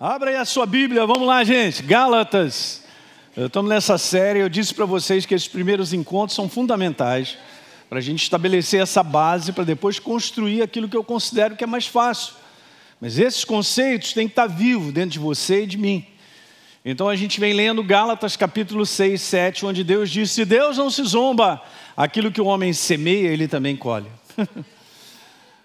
[0.00, 1.82] Abra aí a sua Bíblia, vamos lá, gente.
[1.82, 2.84] Gálatas.
[3.36, 4.38] Estamos nessa série.
[4.38, 7.36] Eu disse para vocês que esses primeiros encontros são fundamentais
[7.88, 11.66] para a gente estabelecer essa base para depois construir aquilo que eu considero que é
[11.66, 12.34] mais fácil.
[13.00, 16.06] Mas esses conceitos têm que estar vivos dentro de você e de mim.
[16.84, 20.92] Então a gente vem lendo Gálatas capítulo 6, 7, onde Deus diz: Se Deus não
[20.92, 21.60] se zomba,
[21.96, 24.06] aquilo que o homem semeia, ele também colhe.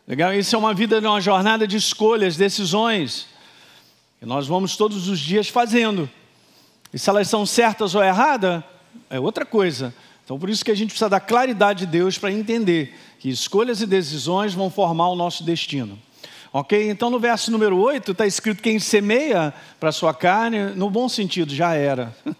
[0.07, 0.33] Legal?
[0.33, 3.31] Isso é uma vida, uma jornada de escolhas, decisões.
[4.23, 6.09] E nós vamos todos os dias fazendo.
[6.93, 8.63] E se elas são certas ou erradas,
[9.09, 9.93] é outra coisa.
[10.23, 13.81] Então, por isso que a gente precisa da claridade de Deus para entender que escolhas
[13.81, 15.99] e decisões vão formar o nosso destino.
[16.53, 16.89] Ok?
[16.89, 21.09] Então, no verso número 8, está escrito: quem semeia para a sua carne, no bom
[21.09, 22.15] sentido, já era.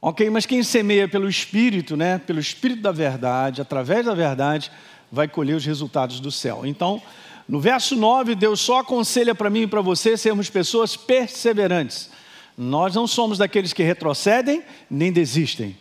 [0.00, 0.30] ok?
[0.30, 2.16] Mas quem semeia pelo Espírito, né?
[2.16, 4.72] pelo Espírito da verdade, através da verdade,
[5.12, 6.62] vai colher os resultados do céu.
[6.64, 7.02] Então,
[7.48, 12.10] no verso 9, Deus só aconselha para mim e para você sermos pessoas perseverantes.
[12.56, 15.74] Nós não somos daqueles que retrocedem nem desistem.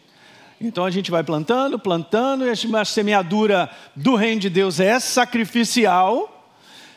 [0.61, 6.53] Então a gente vai plantando, plantando, e a semeadura do reino de Deus é sacrificial,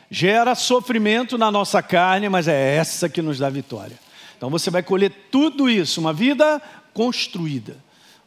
[0.09, 3.99] gera sofrimento na nossa carne, mas é essa que nos dá vitória.
[4.37, 6.63] Então você vai colher tudo isso, uma vida
[6.95, 7.77] construída.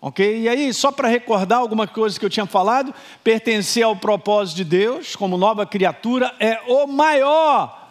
[0.05, 0.41] Ok?
[0.41, 4.65] E aí, só para recordar alguma coisa que eu tinha falado, pertencer ao propósito de
[4.65, 7.89] Deus como nova criatura é o maior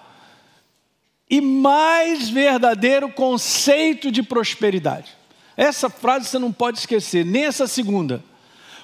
[1.31, 5.11] e mais verdadeiro conceito de prosperidade.
[5.57, 8.23] Essa frase você não pode esquecer, nem essa segunda.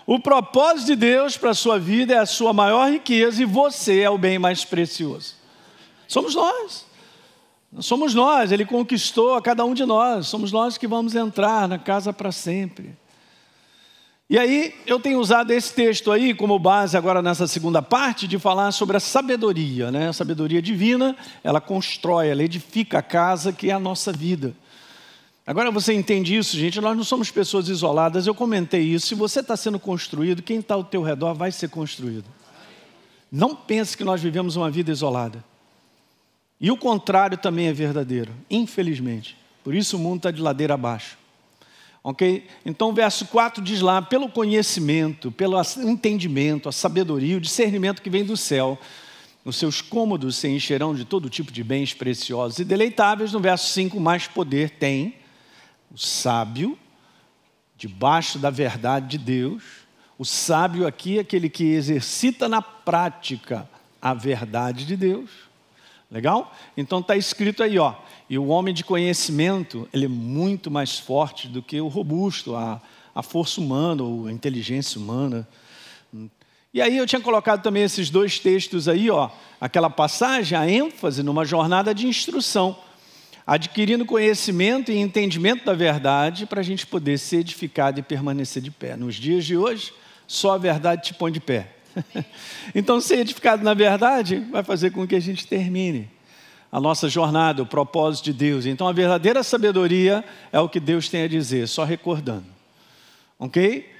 [0.06, 4.00] O propósito de Deus para a sua vida é a sua maior riqueza e você
[4.00, 5.34] é o bem mais precioso.
[6.06, 6.86] Somos nós.
[7.80, 11.78] Somos nós, Ele conquistou a cada um de nós, somos nós que vamos entrar na
[11.78, 12.96] casa para sempre.
[14.30, 18.38] E aí, eu tenho usado esse texto aí como base agora nessa segunda parte de
[18.38, 20.10] falar sobre a sabedoria, né?
[20.10, 24.54] A sabedoria divina, ela constrói, ela edifica a casa que é a nossa vida.
[25.46, 26.78] Agora você entende isso, gente?
[26.78, 28.26] Nós não somos pessoas isoladas.
[28.26, 29.06] Eu comentei isso.
[29.06, 32.26] Se você está sendo construído, quem está ao teu redor vai ser construído.
[33.32, 35.42] Não pense que nós vivemos uma vida isolada.
[36.60, 39.38] E o contrário também é verdadeiro, infelizmente.
[39.64, 41.16] Por isso o mundo está de ladeira abaixo.
[42.02, 42.46] Ok?
[42.64, 48.10] Então, o verso 4 diz lá: pelo conhecimento, pelo entendimento, a sabedoria, o discernimento que
[48.10, 48.78] vem do céu,
[49.44, 53.32] os seus cômodos se encherão de todo tipo de bens preciosos e deleitáveis.
[53.32, 55.14] No verso 5, mais poder tem
[55.90, 56.78] o sábio,
[57.76, 59.62] debaixo da verdade de Deus.
[60.18, 63.68] O sábio aqui é aquele que exercita na prática
[64.02, 65.30] a verdade de Deus.
[66.10, 66.54] Legal?
[66.76, 67.94] Então está escrito aí, ó.
[68.30, 72.80] E o homem de conhecimento, ele é muito mais forte do que o robusto, a,
[73.14, 75.48] a força humana ou a inteligência humana.
[76.74, 81.22] E aí eu tinha colocado também esses dois textos aí, ó, aquela passagem, a ênfase
[81.22, 82.76] numa jornada de instrução,
[83.46, 88.70] adquirindo conhecimento e entendimento da verdade para a gente poder ser edificado e permanecer de
[88.70, 88.94] pé.
[88.94, 89.90] Nos dias de hoje,
[90.26, 91.72] só a verdade te põe de pé.
[92.74, 96.10] então, ser edificado na verdade vai fazer com que a gente termine
[96.70, 98.66] a nossa jornada, o propósito de Deus.
[98.66, 102.46] Então, a verdadeira sabedoria é o que Deus tem a dizer, só recordando.
[103.38, 103.90] Ok?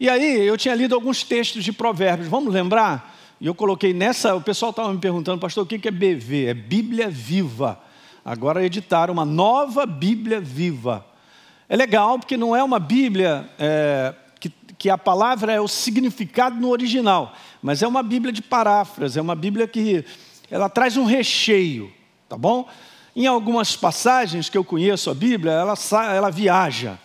[0.00, 3.14] E aí, eu tinha lido alguns textos de provérbios, vamos lembrar?
[3.40, 6.46] E eu coloquei nessa, o pessoal estava me perguntando, pastor, o que é BV?
[6.46, 7.78] É Bíblia Viva.
[8.24, 11.04] Agora editaram uma nova Bíblia Viva.
[11.68, 16.58] É legal porque não é uma Bíblia é, que, que a palavra é o significado
[16.58, 20.04] no original, mas é uma Bíblia de paráfrase, é uma Bíblia que
[20.50, 21.92] ela traz um recheio
[22.28, 22.68] tá bom?
[23.14, 25.74] Em algumas passagens que eu conheço a Bíblia, ela,
[26.12, 26.98] ela viaja,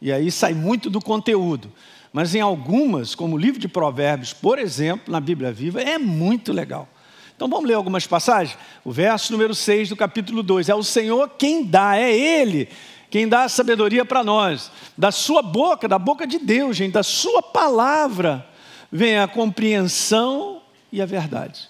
[0.00, 1.72] e aí sai muito do conteúdo.
[2.12, 6.52] Mas em algumas, como o livro de Provérbios, por exemplo, na Bíblia Viva, é muito
[6.52, 6.88] legal.
[7.34, 8.58] Então vamos ler algumas passagens?
[8.84, 12.68] O verso número 6 do capítulo 2: É o Senhor quem dá, é Ele
[13.10, 14.70] quem dá a sabedoria para nós.
[14.96, 18.46] Da sua boca, da boca de Deus, gente, da sua palavra,
[18.90, 20.60] vem a compreensão
[20.92, 21.68] e a verdade.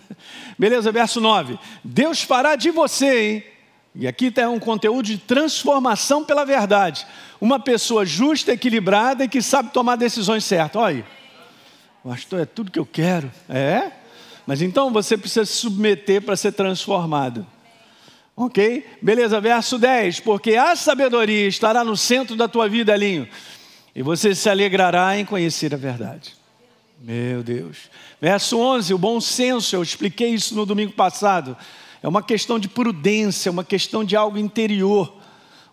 [0.58, 1.58] Beleza, verso 9.
[1.82, 3.44] Deus fará de você, hein?
[3.94, 7.06] E aqui está um conteúdo de transformação pela verdade.
[7.40, 10.82] Uma pessoa justa, equilibrada e que sabe tomar decisões certas.
[10.82, 11.04] Olha aí.
[12.02, 13.30] Pastor, é tudo que eu quero.
[13.48, 13.92] É?
[14.46, 17.46] Mas então você precisa se submeter para ser transformado.
[18.36, 18.84] Ok?
[19.00, 20.20] Beleza, verso 10.
[20.20, 23.28] Porque a sabedoria estará no centro da tua vida, Alinho.
[23.94, 26.34] E você se alegrará em conhecer a verdade.
[27.06, 27.90] Meu Deus.
[28.18, 31.54] Verso 11, o bom senso, eu expliquei isso no domingo passado.
[32.02, 35.14] É uma questão de prudência, uma questão de algo interior,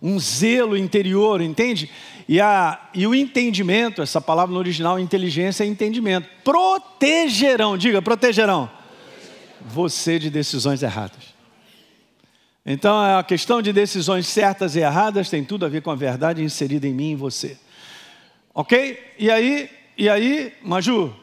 [0.01, 1.89] um zelo interior, entende?
[2.27, 6.27] E, a, e o entendimento, essa palavra no original, inteligência é entendimento.
[6.43, 8.69] Protegerão, diga, protegerão
[9.61, 11.33] você de decisões erradas.
[12.65, 16.43] Então, a questão de decisões certas e erradas tem tudo a ver com a verdade
[16.43, 17.57] inserida em mim e em você.
[18.53, 18.99] Ok?
[19.17, 21.20] E aí, e aí, Maju?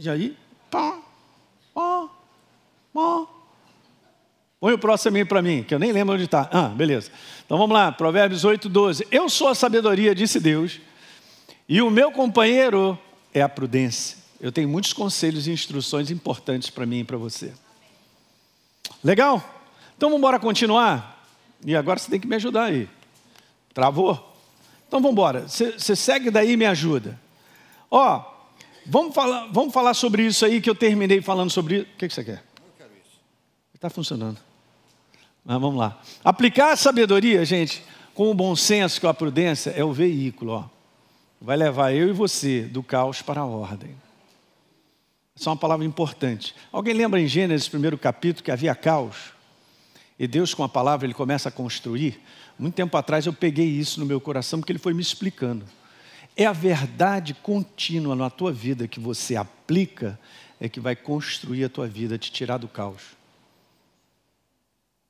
[0.00, 0.36] E aí?
[0.70, 0.96] Pá,
[1.74, 2.08] pá,
[2.94, 3.26] pá.
[4.60, 6.48] Põe o próximo aí para mim, que eu nem lembro onde está.
[6.52, 7.10] Ah, beleza.
[7.44, 9.08] Então vamos lá, Provérbios 8, 12.
[9.10, 10.80] Eu sou a sabedoria, disse Deus,
[11.68, 12.96] e o meu companheiro
[13.34, 14.18] é a prudência.
[14.40, 17.52] Eu tenho muitos conselhos e instruções importantes para mim e para você.
[19.02, 19.42] Legal?
[19.96, 21.26] Então vamos embora continuar?
[21.66, 22.88] E agora você tem que me ajudar aí.
[23.74, 24.14] Travou?
[24.86, 25.48] Então vamos embora.
[25.48, 27.18] Você segue daí e me ajuda.
[27.90, 28.37] Ó,
[28.88, 31.86] vamos falar, vamos falar sobre isso aí que eu terminei falando sobre isso.
[31.94, 32.42] O que, que você quer?
[33.74, 34.38] Está funcionando.
[35.44, 36.00] Mas vamos lá.
[36.24, 40.64] Aplicar a sabedoria, gente, com o bom senso, com a prudência, é o veículo, ó.
[41.40, 43.94] Vai levar eu e você do caos para a ordem.
[45.38, 46.52] Essa é uma palavra importante.
[46.72, 49.32] Alguém lembra em Gênesis, primeiro capítulo, que havia caos?
[50.18, 52.20] E Deus, com a palavra, ele começa a construir.
[52.58, 55.64] Muito tempo atrás eu peguei isso no meu coração, porque ele foi me explicando.
[56.40, 60.16] É a verdade contínua na tua vida que você aplica,
[60.60, 63.02] é que vai construir a tua vida, te tirar do caos.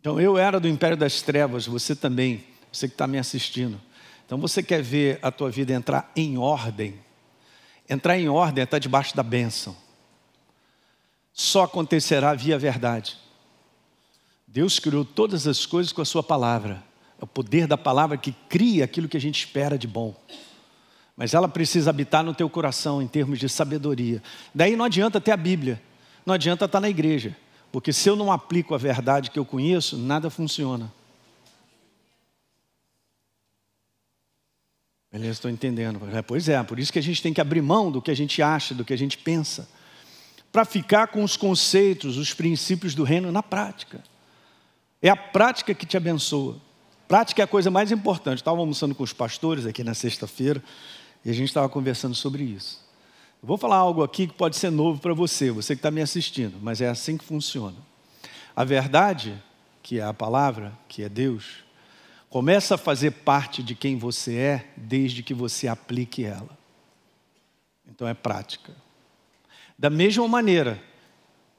[0.00, 2.42] Então eu era do império das trevas, você também,
[2.72, 3.78] você que está me assistindo.
[4.24, 6.98] Então você quer ver a tua vida entrar em ordem.
[7.86, 9.76] Entrar em ordem é estar debaixo da bênção.
[11.30, 13.18] Só acontecerá via verdade.
[14.46, 16.82] Deus criou todas as coisas com a sua palavra.
[17.20, 20.16] É o poder da palavra que cria aquilo que a gente espera de bom.
[21.18, 24.22] Mas ela precisa habitar no teu coração em termos de sabedoria.
[24.54, 25.82] Daí não adianta ter a Bíblia,
[26.24, 27.36] não adianta estar na igreja,
[27.72, 30.92] porque se eu não aplico a verdade que eu conheço, nada funciona.
[35.10, 35.98] Beleza, estou entendendo.
[36.16, 38.16] É, pois é, por isso que a gente tem que abrir mão do que a
[38.16, 39.68] gente acha, do que a gente pensa,
[40.52, 44.04] para ficar com os conceitos, os princípios do reino na prática.
[45.02, 46.58] É a prática que te abençoa.
[47.08, 48.38] Prática é a coisa mais importante.
[48.38, 50.62] Estava almoçando com os pastores aqui na sexta-feira
[51.24, 52.86] e a gente estava conversando sobre isso.
[53.42, 56.00] Eu vou falar algo aqui que pode ser novo para você, você que está me
[56.00, 57.76] assistindo, mas é assim que funciona.
[58.54, 59.40] A verdade,
[59.82, 61.64] que é a palavra, que é Deus,
[62.28, 66.58] começa a fazer parte de quem você é desde que você aplique ela.
[67.86, 68.74] Então é prática.
[69.78, 70.82] Da mesma maneira,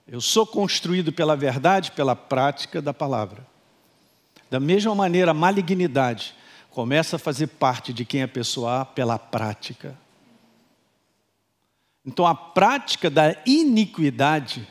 [0.07, 3.47] eu sou construído pela verdade, pela prática da palavra.
[4.49, 6.35] Da mesma maneira, a malignidade
[6.69, 9.97] começa a fazer parte de quem a pessoa é pela prática.
[12.05, 14.67] Então, a prática da iniquidade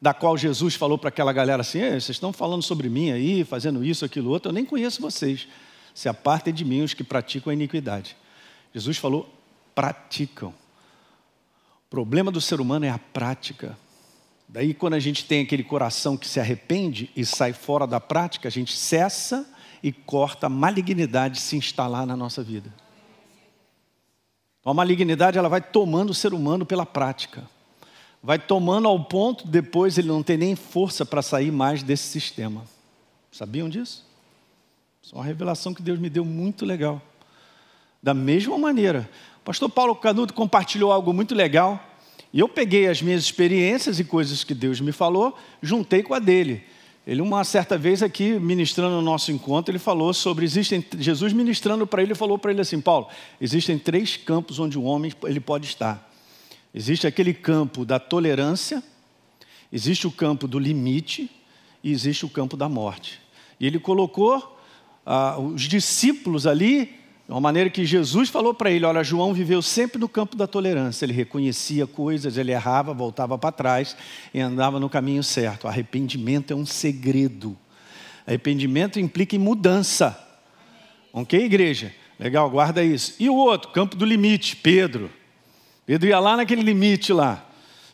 [0.00, 3.84] da qual Jesus falou para aquela galera assim: vocês estão falando sobre mim aí, fazendo
[3.84, 5.46] isso, aquilo, outro, eu nem conheço vocês.
[5.94, 8.16] Se apartem de mim os que praticam a iniquidade.
[8.74, 9.32] Jesus falou:
[9.74, 10.50] praticam.
[11.86, 13.78] O problema do ser humano é a prática.
[14.48, 18.48] Daí, quando a gente tem aquele coração que se arrepende e sai fora da prática,
[18.48, 19.46] a gente cessa
[19.82, 22.72] e corta a malignidade se instalar na nossa vida.
[24.60, 27.42] Então, a malignidade ela vai tomando o ser humano pela prática
[28.22, 32.64] vai tomando ao ponto depois ele não ter nem força para sair mais desse sistema.
[33.32, 34.06] Sabiam disso?
[35.02, 37.02] Isso é uma revelação que Deus me deu muito legal.
[38.00, 41.82] Da mesma maneira, o pastor Paulo Canuto compartilhou algo muito legal,
[42.32, 46.18] e eu peguei as minhas experiências e coisas que Deus me falou, juntei com a
[46.18, 46.64] dele.
[47.04, 51.84] Ele, uma certa vez aqui, ministrando no nosso encontro, ele falou sobre, existem, Jesus ministrando
[51.84, 53.08] para ele, falou para ele assim, Paulo,
[53.40, 56.08] existem três campos onde o homem ele pode estar.
[56.72, 58.82] Existe aquele campo da tolerância,
[59.72, 61.28] existe o campo do limite
[61.82, 63.20] e existe o campo da morte.
[63.58, 64.58] E ele colocou
[65.04, 69.62] ah, os discípulos ali, de uma maneira que Jesus falou para ele: Olha, João viveu
[69.62, 71.04] sempre no campo da tolerância.
[71.04, 73.96] Ele reconhecia coisas, ele errava, voltava para trás
[74.34, 75.68] e andava no caminho certo.
[75.68, 77.56] Arrependimento é um segredo.
[78.26, 80.18] Arrependimento implica em mudança.
[81.12, 81.94] Ok, igreja?
[82.18, 83.14] Legal, guarda isso.
[83.18, 85.10] E o outro, campo do limite, Pedro.
[85.86, 87.44] Pedro ia lá naquele limite lá.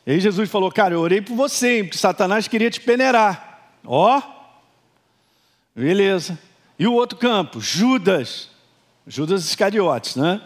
[0.07, 3.77] E aí Jesus falou: Cara, eu orei por você, porque Satanás queria te peneirar.
[3.85, 4.23] Ó,
[5.77, 6.39] beleza.
[6.79, 8.51] E o outro campo, Judas.
[9.09, 10.41] Judas Iscariotes, né?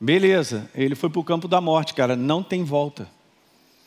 [0.00, 3.08] Beleza, ele foi para o campo da morte, cara, não tem volta.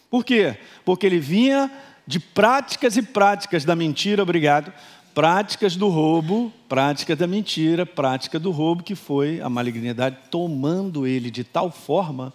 [0.09, 0.57] Por quê?
[0.85, 1.69] Porque ele vinha
[2.07, 4.71] de práticas e práticas da mentira, obrigado,
[5.13, 11.29] práticas do roubo, prática da mentira, prática do roubo, que foi a malignidade tomando ele
[11.29, 12.33] de tal forma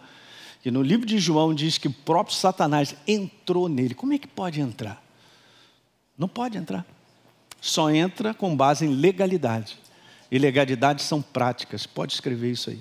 [0.63, 3.95] que no livro de João diz que o próprio Satanás entrou nele.
[3.95, 5.03] Como é que pode entrar?
[6.17, 6.87] Não pode entrar.
[7.61, 9.82] Só entra com base em legalidade.
[10.33, 11.87] E legalidade são práticas.
[11.87, 12.81] Pode escrever isso aí.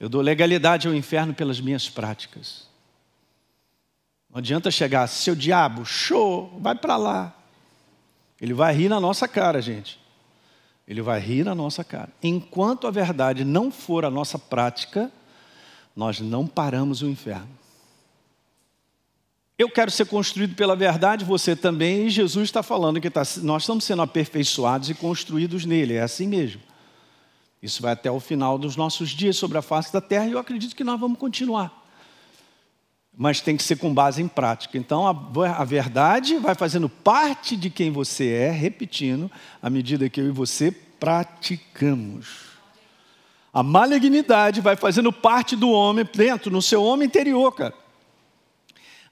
[0.00, 2.66] Eu dou legalidade ao inferno pelas minhas práticas.
[4.30, 7.36] Não adianta chegar, seu diabo, show, vai para lá.
[8.40, 10.00] Ele vai rir na nossa cara, gente.
[10.88, 12.08] Ele vai rir na nossa cara.
[12.22, 15.12] Enquanto a verdade não for a nossa prática,
[15.94, 17.50] nós não paramos o inferno.
[19.58, 23.62] Eu quero ser construído pela verdade, você também, e Jesus está falando que tá, nós
[23.62, 26.60] estamos sendo aperfeiçoados e construídos nele, é assim mesmo.
[27.62, 30.38] Isso vai até o final dos nossos dias sobre a face da terra e eu
[30.38, 31.84] acredito que nós vamos continuar.
[33.16, 34.76] Mas tem que ser com base em prática.
[34.76, 39.30] Então, a, a verdade vai fazendo parte de quem você é, repetindo,
[39.62, 42.56] à medida que eu e você praticamos.
[43.54, 47.85] A malignidade vai fazendo parte do homem dentro, no seu homem interior, cara.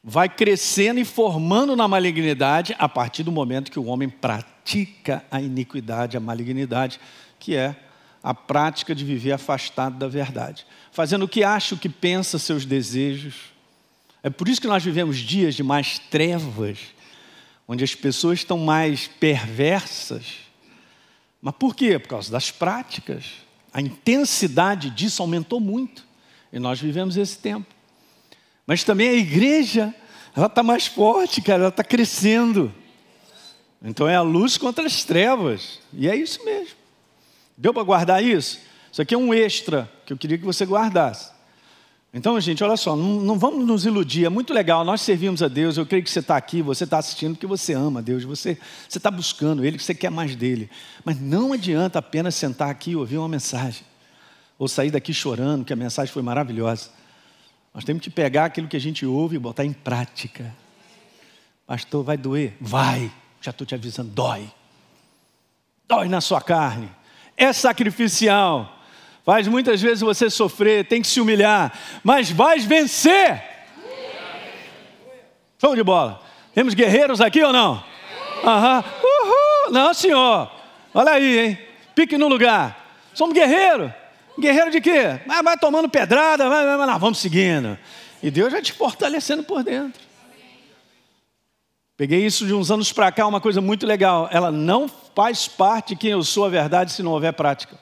[0.05, 5.41] Vai crescendo e formando na malignidade a partir do momento que o homem pratica a
[5.41, 7.01] iniquidade, a malignidade,
[7.41, 7.75] que é
[8.23, 12.67] a prática de viver afastado da verdade, fazendo o que acha, o que pensa, seus
[12.67, 13.35] desejos.
[14.23, 16.79] É por isso que nós vivemos dias de mais trevas,
[17.67, 20.37] onde as pessoas estão mais perversas.
[21.41, 21.99] Mas por quê?
[21.99, 23.45] Por causa das práticas
[23.75, 26.07] a intensidade disso aumentou muito.
[26.53, 27.74] E nós vivemos esse tempo.
[28.67, 29.95] Mas também a igreja,
[30.35, 32.73] ela está mais forte, cara, ela está crescendo.
[33.83, 35.81] Então é a luz contra as trevas.
[35.93, 36.77] E é isso mesmo.
[37.57, 38.59] Deu para guardar isso?
[38.91, 41.35] Isso aqui é um extra que eu queria que você guardasse.
[42.17, 45.49] Então, gente, olha só, não, não, vamos nos iludir, é muito legal, nós servimos a
[45.49, 48.57] Deus, eu creio que você está aqui, você está assistindo porque você ama Deus, você
[48.89, 50.71] está buscando Ele, que você quer mais dele.
[51.05, 53.83] Mas não adianta apenas sentar aqui e ouvir uma mensagem,
[54.57, 56.89] ou sair daqui chorando, que a mensagem foi maravilhosa.
[57.75, 60.55] Nós temos que pegar aquilo que a gente ouve e botar em prática.
[61.67, 62.57] Pastor, vai doer?
[62.61, 64.49] Vai, já estou te avisando, dói.
[65.89, 66.91] Dói na sua carne,
[67.37, 68.75] é sacrificial
[69.25, 71.73] faz muitas vezes você sofrer, tem que se humilhar,
[72.05, 73.43] mas vais vencer.
[75.59, 76.21] Show de bola.
[76.55, 77.83] Temos guerreiros aqui ou não?
[78.45, 78.85] Aham.
[79.03, 79.73] Uhul.
[79.73, 80.51] Não, senhor.
[80.93, 81.59] Olha aí, hein?
[81.95, 82.99] Pique no lugar.
[83.15, 83.91] Somos guerreiros.
[84.39, 85.21] Guerreiro de quê?
[85.29, 87.79] Ah, vai tomando pedrada, vai, vai, vai, vamos seguindo.
[88.23, 90.03] E Deus vai te fortalecendo por dentro.
[91.97, 94.29] Peguei isso de uns anos para cá, uma coisa muito legal.
[94.33, 97.79] Ela não faz parte de quem eu sou a verdade se não houver prática.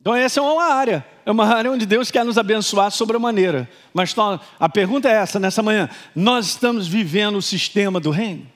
[0.00, 3.68] Então, essa é uma área, é uma área onde Deus quer nos abençoar sobremaneira.
[3.92, 4.14] Mas
[4.58, 8.50] a pergunta é essa nessa manhã: nós estamos vivendo o sistema do reino?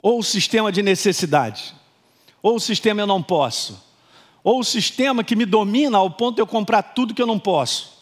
[0.00, 1.74] Ou o sistema de necessidade?
[2.42, 3.82] Ou o sistema eu não posso?
[4.42, 7.38] Ou o sistema que me domina ao ponto de eu comprar tudo que eu não
[7.38, 7.98] posso?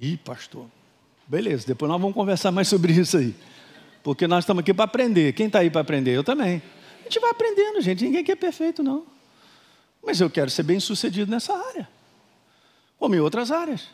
[0.00, 0.66] Ih, pastor,
[1.26, 3.34] beleza, depois nós vamos conversar mais sobre isso aí.
[4.02, 5.32] Porque nós estamos aqui para aprender.
[5.32, 6.12] Quem está aí para aprender?
[6.14, 6.62] Eu também.
[7.00, 8.04] A gente vai aprendendo, gente.
[8.04, 9.04] Ninguém aqui é perfeito, não.
[10.04, 11.88] Mas eu quero ser bem sucedido nessa área,
[12.98, 13.88] como em outras áreas.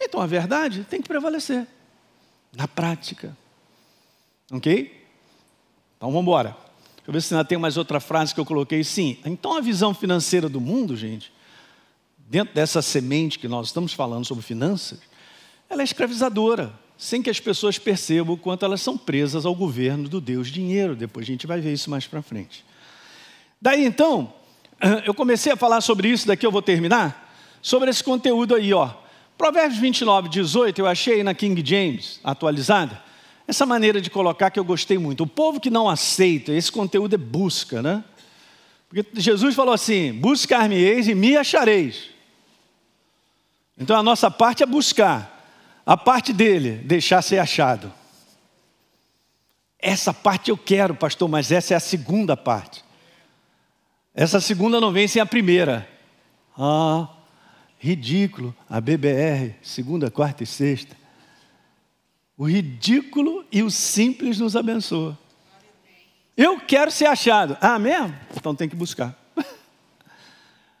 [0.00, 1.66] Então a verdade tem que prevalecer
[2.56, 3.36] na prática.
[4.50, 5.06] Ok?
[5.96, 6.56] Então vamos embora.
[7.10, 8.84] Eu ver se ainda tem mais outra frase que eu coloquei.
[8.84, 11.32] Sim, então a visão financeira do mundo, gente,
[12.16, 15.00] dentro dessa semente que nós estamos falando sobre finanças,
[15.68, 20.08] ela é escravizadora, sem que as pessoas percebam o quanto elas são presas ao governo
[20.08, 20.94] do Deus dinheiro.
[20.94, 22.64] Depois a gente vai ver isso mais para frente.
[23.60, 24.32] Daí então,
[25.04, 28.88] eu comecei a falar sobre isso, daqui eu vou terminar, sobre esse conteúdo aí, ó.
[29.36, 33.02] Provérbios 29, 18, eu achei na King James, atualizada,
[33.50, 35.24] essa maneira de colocar que eu gostei muito.
[35.24, 38.02] O povo que não aceita, esse conteúdo é busca, né?
[38.88, 42.10] Porque Jesus falou assim: buscar-me-eis e me achareis.
[43.78, 45.46] Então a nossa parte é buscar,
[45.84, 47.92] a parte dele, deixar ser achado.
[49.78, 52.84] Essa parte eu quero, pastor, mas essa é a segunda parte.
[54.14, 55.88] Essa segunda não vem sem a primeira.
[56.58, 57.08] Ah,
[57.78, 58.54] ridículo.
[58.68, 60.99] A BBR, segunda, quarta e sexta.
[62.40, 65.18] O ridículo e o simples nos abençoa.
[66.34, 67.54] Eu quero ser achado.
[67.60, 68.16] Ah, mesmo?
[68.34, 69.14] Então tem que buscar.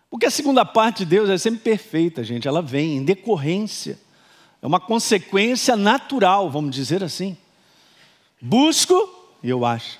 [0.08, 2.48] Porque a segunda parte de Deus é sempre perfeita, gente.
[2.48, 4.00] Ela vem em decorrência.
[4.62, 7.36] É uma consequência natural, vamos dizer assim.
[8.40, 8.94] Busco
[9.42, 9.98] e eu acho.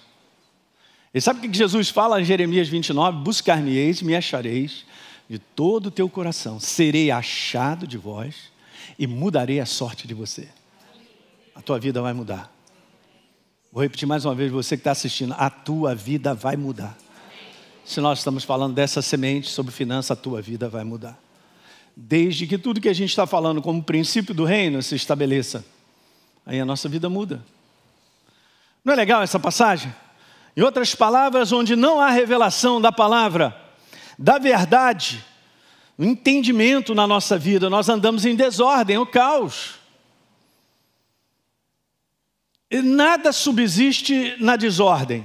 [1.12, 3.18] E sabe o que Jesus fala em Jeremias 29?
[3.18, 4.86] Buscar-me-eis, me achareis
[5.28, 6.58] de todo o teu coração.
[6.58, 8.50] Serei achado de vós
[8.98, 10.48] e mudarei a sorte de você.
[11.54, 12.52] A tua vida vai mudar.
[13.72, 16.96] Vou repetir mais uma vez, você que está assistindo, a tua vida vai mudar.
[17.84, 21.18] Se nós estamos falando dessa semente sobre finança, a tua vida vai mudar.
[21.96, 25.64] Desde que tudo que a gente está falando como princípio do reino se estabeleça,
[26.46, 27.44] aí a nossa vida muda.
[28.84, 29.92] Não é legal essa passagem?
[30.56, 33.56] Em outras palavras, onde não há revelação da palavra,
[34.18, 35.24] da verdade,
[35.96, 39.79] o entendimento na nossa vida, nós andamos em desordem, o caos.
[42.70, 45.24] Nada subsiste na desordem.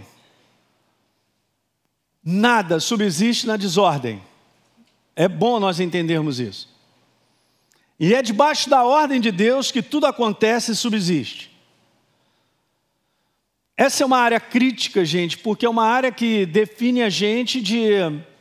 [2.24, 4.22] Nada subsiste na desordem.
[5.16, 6.74] É bom nós entendermos isso.
[8.00, 11.56] E é debaixo da ordem de Deus que tudo acontece e subsiste.
[13.78, 17.90] Essa é uma área crítica, gente, porque é uma área que define a gente de,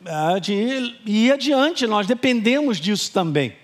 [0.05, 3.55] ah, de ir adiante, nós dependemos disso também.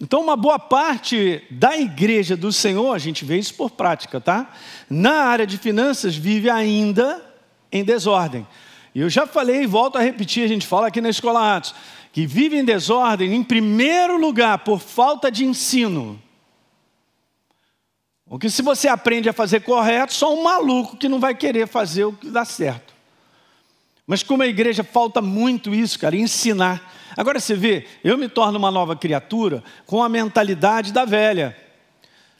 [0.00, 4.52] Então, uma boa parte da igreja do Senhor, a gente vê isso por prática, tá?
[4.90, 7.24] Na área de finanças, vive ainda
[7.72, 8.46] em desordem.
[8.94, 11.74] E eu já falei e volto a repetir, a gente fala aqui na Escola Atos,
[12.12, 16.20] que vive em desordem, em primeiro lugar, por falta de ensino.
[18.28, 22.04] Porque se você aprende a fazer correto, só um maluco que não vai querer fazer
[22.04, 22.95] o que dá certo.
[24.06, 26.94] Mas como a igreja falta muito isso, cara, ensinar.
[27.16, 31.56] Agora você vê, eu me torno uma nova criatura com a mentalidade da velha.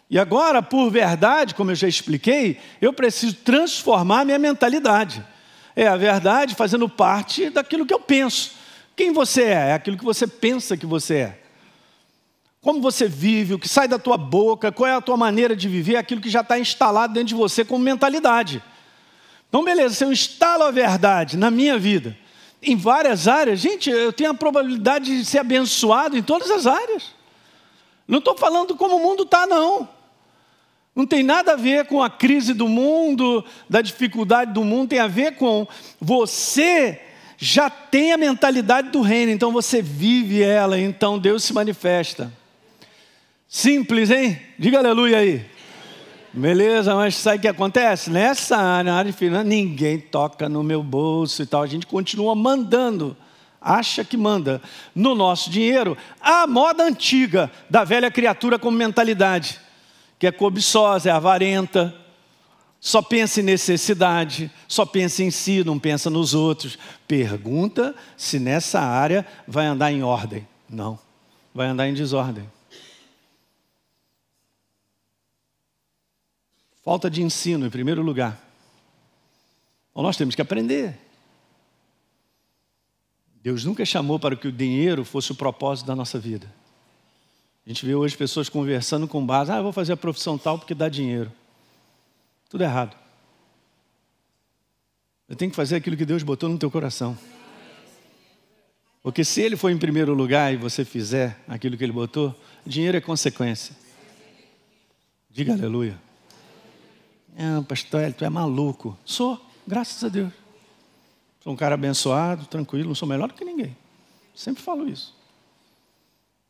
[0.09, 5.25] E agora, por verdade, como eu já expliquei, eu preciso transformar minha mentalidade.
[5.75, 8.53] É a verdade fazendo parte daquilo que eu penso.
[8.95, 9.71] Quem você é?
[9.71, 11.43] É aquilo que você pensa que você é.
[12.61, 15.69] Como você vive, o que sai da tua boca, qual é a tua maneira de
[15.69, 18.63] viver, aquilo que já está instalado dentro de você como mentalidade.
[19.57, 22.15] Então, beleza, se eu instalo a verdade na minha vida,
[22.63, 27.15] em várias áreas, gente, eu tenho a probabilidade de ser abençoado em todas as áreas.
[28.07, 29.89] Não estou falando como o mundo está, não.
[30.95, 34.99] Não tem nada a ver com a crise do mundo, da dificuldade do mundo, tem
[34.99, 35.67] a ver com
[35.99, 37.01] você
[37.39, 42.31] já tem a mentalidade do reino, então você vive ela, então Deus se manifesta.
[43.49, 44.39] Simples, hein?
[44.59, 45.56] Diga aleluia aí.
[46.37, 48.11] Beleza, mas sabe o que acontece?
[48.11, 51.63] Nessa área, na área de finanças, ninguém toca no meu bolso e tal.
[51.63, 53.17] A gente continua mandando,
[53.59, 54.61] acha que manda
[54.95, 59.59] no nosso dinheiro a moda antiga da velha criatura com mentalidade,
[60.19, 61.95] que é cobiçosa, é avarenta,
[62.79, 66.79] só pensa em necessidade, só pensa em si, não pensa nos outros.
[67.09, 70.47] Pergunta se nessa área vai andar em ordem.
[70.69, 70.99] Não,
[71.55, 72.45] vai andar em desordem.
[76.87, 78.41] Falta de ensino, em primeiro lugar.
[79.91, 80.97] Então, nós temos que aprender.
[83.43, 86.47] Deus nunca chamou para que o dinheiro fosse o propósito da nossa vida.
[87.67, 90.61] A gente vê hoje pessoas conversando com base, ah, eu vou fazer a profissão tal
[90.61, 91.33] porque dá dinheiro.
[92.49, 92.97] Tudo errado.
[95.29, 97.19] Eu tenho que fazer aquilo que Deus botou no teu coração.
[99.03, 102.33] Porque se Ele for em primeiro lugar e você fizer aquilo que Ele botou,
[102.65, 103.75] dinheiro é consequência.
[105.29, 106.06] Diga aleluia.
[107.37, 108.97] Ah, pastor, tu é maluco.
[109.05, 110.33] Sou, graças a Deus.
[111.43, 113.77] Sou um cara abençoado, tranquilo, não sou melhor do que ninguém.
[114.35, 115.15] Sempre falo isso.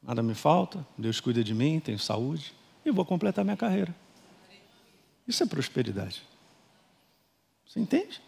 [0.03, 3.95] Nada me falta, Deus cuida de mim, tenho saúde e vou completar minha carreira.
[5.27, 6.23] Isso é prosperidade.
[7.67, 8.21] Você entende?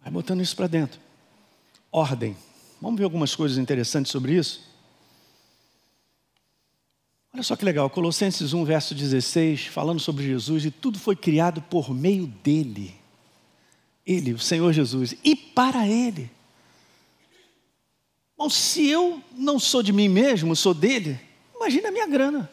[0.00, 0.98] Vai botando isso para dentro.
[1.92, 2.34] Ordem.
[2.80, 4.66] Vamos ver algumas coisas interessantes sobre isso?
[7.32, 11.60] Olha só que legal, Colossenses 1, verso 16, falando sobre Jesus, e tudo foi criado
[11.62, 12.94] por meio dele.
[14.06, 16.30] Ele, o Senhor Jesus, e para ele.
[18.36, 21.20] Bom, se eu não sou de mim mesmo, sou dele,
[21.54, 22.50] imagina a minha grana.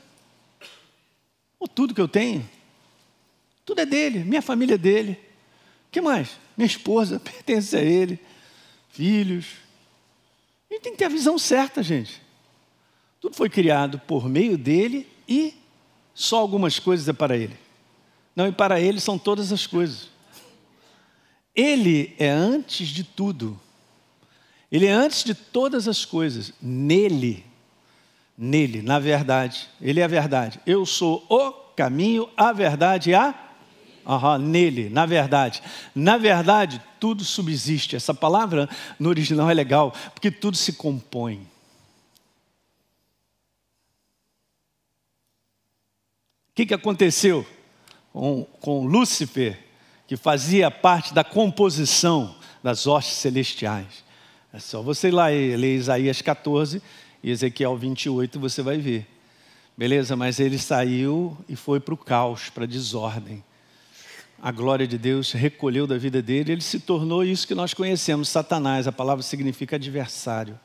[1.60, 2.48] Ou tudo que eu tenho.
[3.64, 5.18] Tudo é dele, minha família é dele.
[5.90, 6.38] Que mais?
[6.58, 8.20] Minha esposa pertence a ele,
[8.90, 9.46] filhos.
[10.70, 12.25] A gente tem que ter a visão certa, gente.
[13.26, 15.56] Tudo foi criado por meio dele e
[16.14, 17.58] só algumas coisas é para ele.
[18.36, 20.10] Não, e para ele são todas as coisas.
[21.56, 23.60] Ele é antes de tudo.
[24.72, 26.54] Ele é antes de todas as coisas.
[26.62, 27.44] Nele,
[28.38, 30.60] nele, na verdade, ele é a verdade.
[30.64, 33.34] Eu sou o caminho, a verdade e a
[34.06, 35.64] Uhum, nele, na verdade.
[35.96, 37.96] Na verdade, tudo subsiste.
[37.96, 41.55] Essa palavra no original é legal, porque tudo se compõe.
[46.56, 47.46] Que, que aconteceu
[48.14, 49.60] com, com Lúcifer,
[50.08, 54.06] que fazia parte da composição das hostes celestiais?
[54.54, 56.82] É só você ir lá ler Isaías 14
[57.22, 59.06] e Ezequiel 28, você vai ver.
[59.78, 60.16] Beleza?
[60.16, 63.44] Mas ele saiu e foi para o caos, para a desordem.
[64.42, 68.30] A glória de Deus recolheu da vida dele, ele se tornou isso que nós conhecemos,
[68.30, 68.88] Satanás.
[68.88, 70.58] A palavra significa adversário.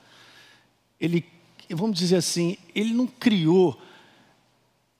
[1.00, 1.24] Ele,
[1.70, 3.81] vamos dizer assim, ele não criou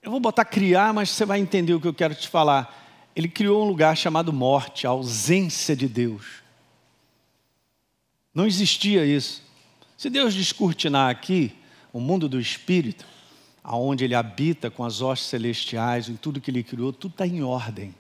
[0.03, 3.11] eu vou botar criar, mas você vai entender o que eu quero te falar.
[3.15, 6.43] Ele criou um lugar chamado morte, a ausência de Deus.
[8.35, 9.43] Não existia isso.
[9.97, 11.55] Se Deus descortinar aqui,
[11.93, 13.05] o mundo do espírito,
[13.63, 17.43] aonde ele habita com as hostes celestiais, em tudo que ele criou, tudo está em
[17.43, 17.95] ordem.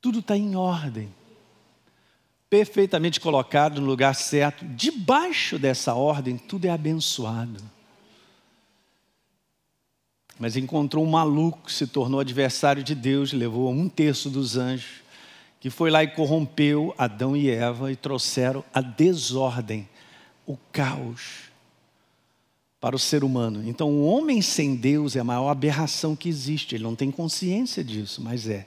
[0.00, 1.14] Tudo está em ordem.
[2.50, 4.64] Perfeitamente colocado no lugar certo.
[4.64, 7.62] Debaixo dessa ordem, tudo é abençoado.
[10.40, 15.02] Mas encontrou um maluco que se tornou adversário de Deus, levou um terço dos anjos,
[15.60, 19.86] que foi lá e corrompeu Adão e Eva e trouxeram a desordem,
[20.46, 21.50] o caos
[22.80, 23.62] para o ser humano.
[23.68, 26.74] Então, o homem sem Deus é a maior aberração que existe.
[26.74, 28.66] Ele não tem consciência disso, mas é.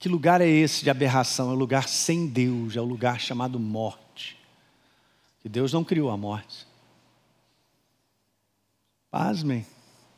[0.00, 1.50] Que lugar é esse de aberração?
[1.50, 4.36] É o lugar sem Deus, é o lugar chamado morte.
[5.40, 6.67] Que Deus não criou a morte.
[9.10, 9.66] Pasmem,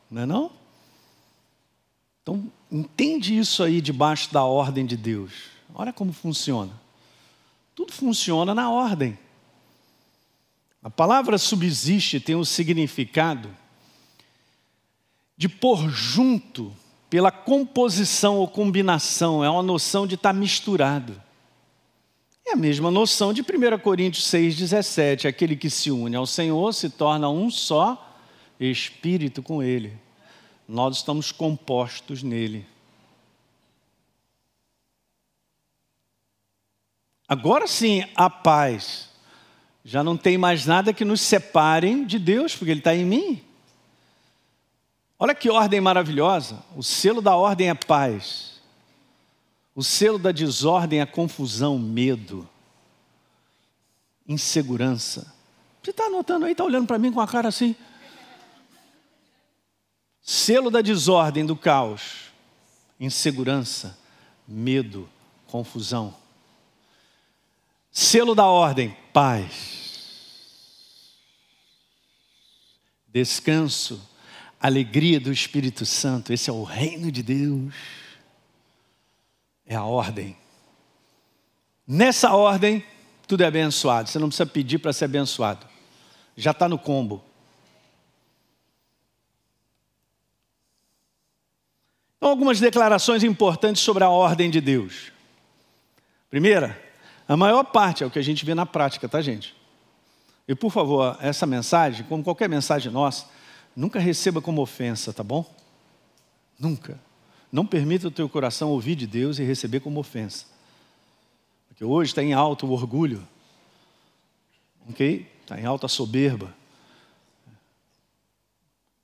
[0.09, 0.51] não é não?
[2.21, 5.31] Então, entende isso aí debaixo da ordem de Deus.
[5.73, 6.71] Olha como funciona.
[7.73, 9.17] Tudo funciona na ordem.
[10.83, 13.55] A palavra subsiste tem o significado
[15.37, 16.73] de pôr junto
[17.09, 21.19] pela composição ou combinação, é uma noção de estar misturado.
[22.45, 26.89] É a mesma noção de 1 Coríntios 6,17: aquele que se une ao Senhor se
[26.89, 28.10] torna um só
[28.69, 29.97] espírito com Ele.
[30.67, 32.65] Nós estamos compostos nele.
[37.27, 39.09] Agora sim, a paz
[39.83, 43.41] já não tem mais nada que nos separe de Deus, porque Ele está em mim.
[45.17, 46.63] Olha que ordem maravilhosa.
[46.75, 48.59] O selo da ordem é paz.
[49.73, 52.47] O selo da desordem é confusão, medo,
[54.27, 55.33] insegurança.
[55.81, 57.75] Você está anotando aí, está olhando para mim com a cara assim.
[60.21, 62.31] Selo da desordem, do caos,
[62.99, 63.97] insegurança,
[64.47, 65.09] medo,
[65.47, 66.15] confusão.
[67.91, 69.81] Selo da ordem, paz,
[73.07, 74.01] descanso,
[74.59, 76.31] alegria do Espírito Santo.
[76.31, 77.73] Esse é o reino de Deus.
[79.65, 80.37] É a ordem.
[81.85, 82.85] Nessa ordem,
[83.27, 84.09] tudo é abençoado.
[84.09, 85.65] Você não precisa pedir para ser abençoado.
[86.37, 87.23] Já está no combo.
[92.21, 95.11] Então, algumas declarações importantes sobre a ordem de Deus.
[96.29, 96.79] Primeira,
[97.27, 99.55] a maior parte é o que a gente vê na prática, tá, gente?
[100.47, 103.25] E por favor, essa mensagem, como qualquer mensagem nossa,
[103.75, 105.51] nunca receba como ofensa, tá bom?
[106.59, 106.99] Nunca.
[107.51, 110.45] Não permita o teu coração ouvir de Deus e receber como ofensa.
[111.69, 113.27] Porque hoje está em alto o orgulho.
[114.87, 115.27] Ok?
[115.41, 116.53] Está em alta a soberba.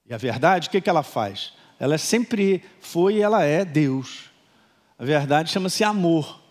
[0.06, 1.57] E a verdade, o que, que ela faz?
[1.80, 4.32] Ela sempre foi e ela é Deus.
[4.98, 6.42] A verdade chama-se amor.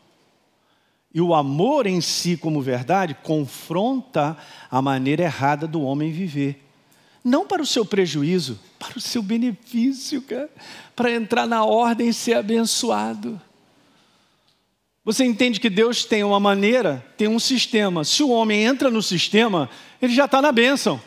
[1.13, 4.37] E o amor em si, como verdade, confronta
[4.71, 6.63] a maneira errada do homem viver.
[7.25, 10.51] Não para o seu prejuízo, para o seu benefício, cara.
[10.95, 13.41] Para entrar na ordem e ser abençoado.
[15.05, 18.05] Você entende que Deus tem uma maneira, tem um sistema.
[18.05, 19.71] Se o homem entra no sistema,
[20.03, 21.01] ele já está na bênção.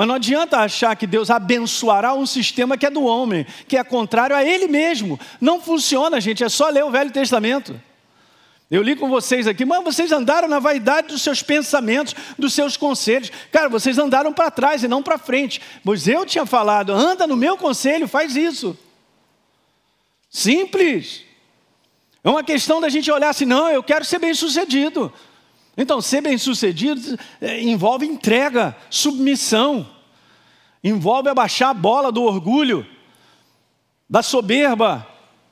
[0.00, 3.84] Mas não adianta achar que Deus abençoará um sistema que é do homem, que é
[3.84, 5.20] contrário a ele mesmo.
[5.38, 7.78] Não funciona, gente, é só ler o Velho Testamento.
[8.70, 12.78] Eu li com vocês aqui, mas vocês andaram na vaidade dos seus pensamentos, dos seus
[12.78, 13.30] conselhos.
[13.52, 15.60] Cara, vocês andaram para trás e não para frente.
[15.84, 18.74] Pois eu tinha falado, anda no meu conselho, faz isso.
[20.30, 21.26] Simples.
[22.24, 25.12] É uma questão da gente olhar assim, não, eu quero ser bem sucedido.
[25.76, 29.88] Então, ser bem sucedido é, envolve entrega, submissão,
[30.82, 32.86] envolve abaixar a bola do orgulho,
[34.08, 35.06] da soberba,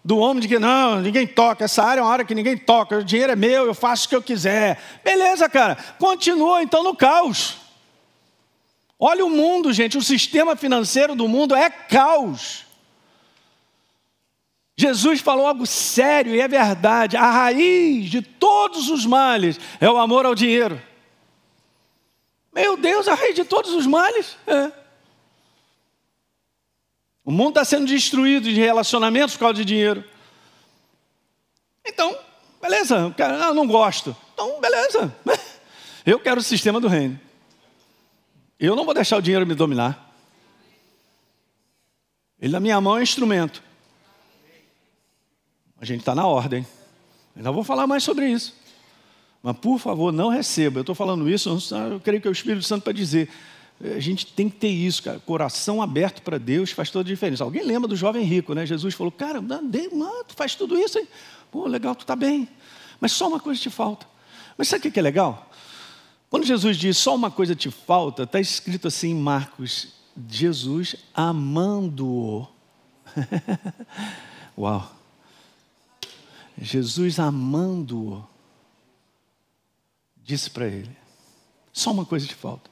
[0.04, 2.98] do homem de que não, ninguém toca, essa área é uma área que ninguém toca,
[2.98, 4.81] o dinheiro é meu, eu faço o que eu quiser.
[5.04, 7.57] Beleza, cara, continua então no caos.
[8.98, 12.67] Olha o mundo, gente, o sistema financeiro do mundo é caos.
[14.81, 17.17] Jesus falou algo sério e é verdade.
[17.17, 20.81] A raiz de todos os males é o amor ao dinheiro.
[22.53, 24.37] Meu Deus, a raiz de todos os males?
[24.47, 24.71] É.
[27.25, 30.05] O mundo está sendo destruído de relacionamentos por causa de dinheiro.
[31.85, 32.17] Então,
[32.62, 34.17] beleza, eu não gosto.
[34.33, 35.12] Então, beleza.
[36.07, 37.19] Eu quero o sistema do reino.
[38.61, 40.14] Eu não vou deixar o dinheiro me dominar.
[42.41, 43.67] Ele na minha mão é um instrumento.
[45.81, 46.67] A gente está na ordem.
[47.37, 48.55] Ainda vou falar mais sobre isso.
[49.43, 50.79] Mas, por favor, não receba.
[50.79, 51.57] Eu estou falando isso,
[51.91, 53.29] eu creio que é o Espírito Santo para dizer.
[53.81, 55.21] A gente tem que ter isso, cara.
[55.21, 57.45] Coração aberto para Deus faz toda a diferença.
[57.45, 58.67] Alguém lembra do jovem rico, né?
[58.67, 59.71] Jesus falou: Cara, mano,
[60.27, 61.07] tu faz tudo isso, hein?
[61.53, 62.49] Pô, legal, tu está bem.
[63.01, 64.05] Mas só uma coisa te falta.
[64.57, 65.49] Mas sabe o que é legal?
[66.29, 69.95] Quando Jesus diz só uma coisa te falta, está escrito assim em Marcos:
[70.29, 72.49] Jesus amando-o.
[74.59, 74.97] Uau!
[76.61, 78.27] Jesus amando-o,
[80.25, 80.97] disse para ele:
[81.73, 82.68] só uma coisa te falta.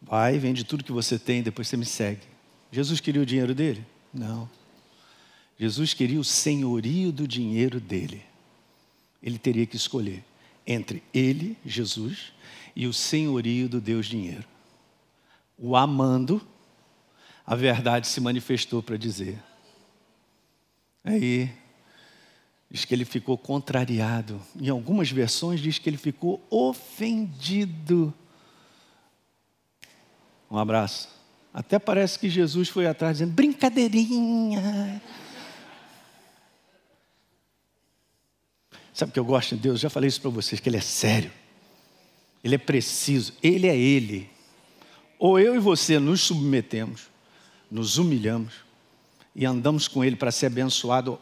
[0.00, 2.22] Vai, vende tudo que você tem, depois você me segue.
[2.70, 3.84] Jesus queria o dinheiro dele?
[4.12, 4.48] Não.
[5.58, 8.22] Jesus queria o senhorio do dinheiro dele.
[9.22, 10.24] Ele teria que escolher
[10.66, 12.32] entre ele, Jesus,
[12.74, 14.44] e o senhorio do Deus dinheiro.
[15.58, 16.40] O amando,
[17.46, 19.38] a verdade se manifestou para dizer.
[21.04, 21.52] Aí,
[22.72, 24.40] diz que ele ficou contrariado.
[24.58, 28.14] Em algumas versões, diz que ele ficou ofendido.
[30.50, 31.10] Um abraço.
[31.52, 35.02] Até parece que Jesus foi atrás dizendo: brincadeirinha.
[38.94, 39.78] Sabe o que eu gosto de Deus?
[39.78, 41.30] Já falei isso para vocês, que Ele é sério.
[42.42, 43.34] Ele é preciso.
[43.42, 44.30] Ele é Ele.
[45.18, 47.08] Ou eu e você nos submetemos,
[47.70, 48.54] nos humilhamos
[49.36, 51.18] e andamos com Ele para ser abençoado.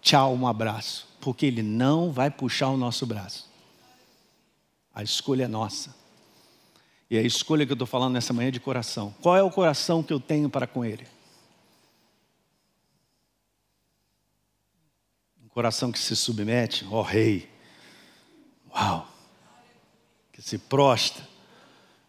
[0.00, 1.08] Tchau, um abraço.
[1.20, 3.48] Porque Ele não vai puxar o nosso braço.
[4.94, 5.94] A escolha é nossa.
[7.10, 9.14] E a escolha que eu estou falando nessa manhã é de coração.
[9.22, 11.06] Qual é o coração que eu tenho para com Ele?
[15.42, 17.48] Um coração que se submete, ó Rei.
[18.74, 19.08] Uau!
[20.32, 21.26] Que se prostra,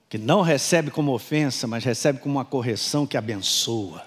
[0.10, 4.06] que não recebe como ofensa, mas recebe como uma correção que abençoa.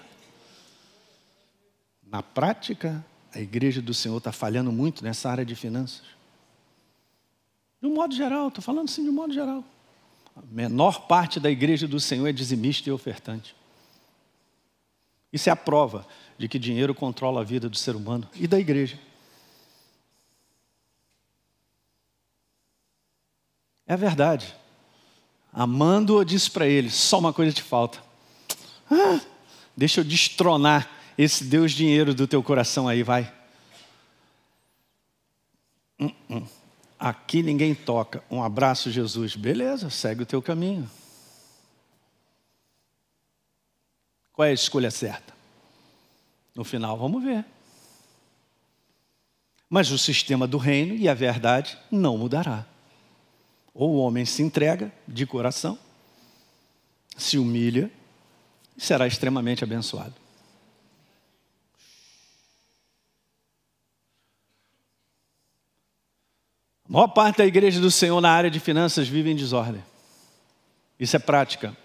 [2.05, 6.03] Na prática, a igreja do Senhor está falhando muito nessa área de finanças.
[7.81, 9.63] De um modo geral, estou falando assim de um modo geral.
[10.35, 13.55] A menor parte da igreja do Senhor é dizimista e ofertante.
[15.31, 18.59] Isso é a prova de que dinheiro controla a vida do ser humano e da
[18.59, 18.99] igreja.
[23.87, 24.55] É verdade.
[25.51, 28.01] Amando, disse para ele: só uma coisa te falta.
[28.89, 29.19] Ah,
[29.75, 33.31] deixa eu destronar esse Deus dinheiro do teu coração aí, vai.
[35.99, 36.47] Uh -uh.
[36.99, 38.23] Aqui ninguém toca.
[38.31, 39.35] Um abraço, Jesus.
[39.35, 40.89] Beleza, segue o teu caminho.
[44.31, 45.33] Qual é a escolha certa?
[46.55, 47.45] No final, vamos ver.
[49.69, 52.65] Mas o sistema do reino e a verdade não mudará.
[53.73, 55.77] Ou o homem se entrega de coração,
[57.17, 57.91] se humilha
[58.77, 60.22] e será extremamente abençoado.
[66.93, 69.83] A maior parte da igreja do Senhor na área de finanças vive em desordem.
[70.99, 71.75] Isso é prática.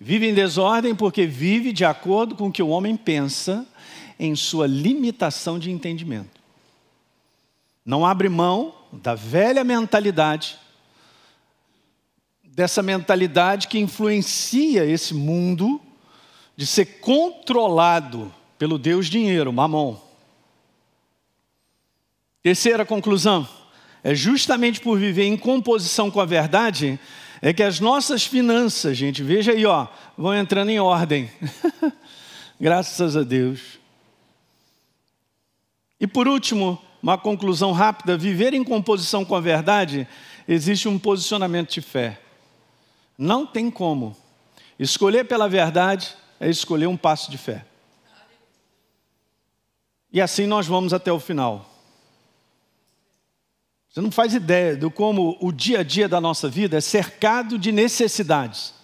[0.00, 3.66] Vive em desordem porque vive de acordo com o que o homem pensa
[4.18, 6.40] em sua limitação de entendimento.
[7.84, 10.56] Não abre mão da velha mentalidade,
[12.42, 15.78] dessa mentalidade que influencia esse mundo
[16.56, 19.98] de ser controlado pelo Deus dinheiro, mamon.
[22.42, 23.46] Terceira conclusão
[24.06, 26.96] é justamente por viver em composição com a verdade
[27.42, 31.28] é que as nossas finanças, gente, veja aí, ó, vão entrando em ordem.
[32.60, 33.80] Graças a Deus.
[35.98, 40.06] E por último, uma conclusão rápida: viver em composição com a verdade
[40.46, 42.20] existe um posicionamento de fé.
[43.18, 44.16] Não tem como.
[44.78, 47.66] Escolher pela verdade é escolher um passo de fé.
[50.12, 51.75] E assim nós vamos até o final.
[53.96, 57.58] Você não faz ideia do como o dia a dia da nossa vida é cercado
[57.58, 58.74] de necessidades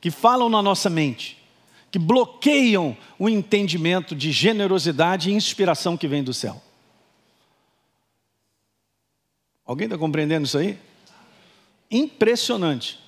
[0.00, 1.42] que falam na nossa mente,
[1.90, 6.62] que bloqueiam o entendimento de generosidade e inspiração que vem do céu.
[9.66, 10.78] Alguém está compreendendo isso aí?
[11.90, 13.00] Impressionante.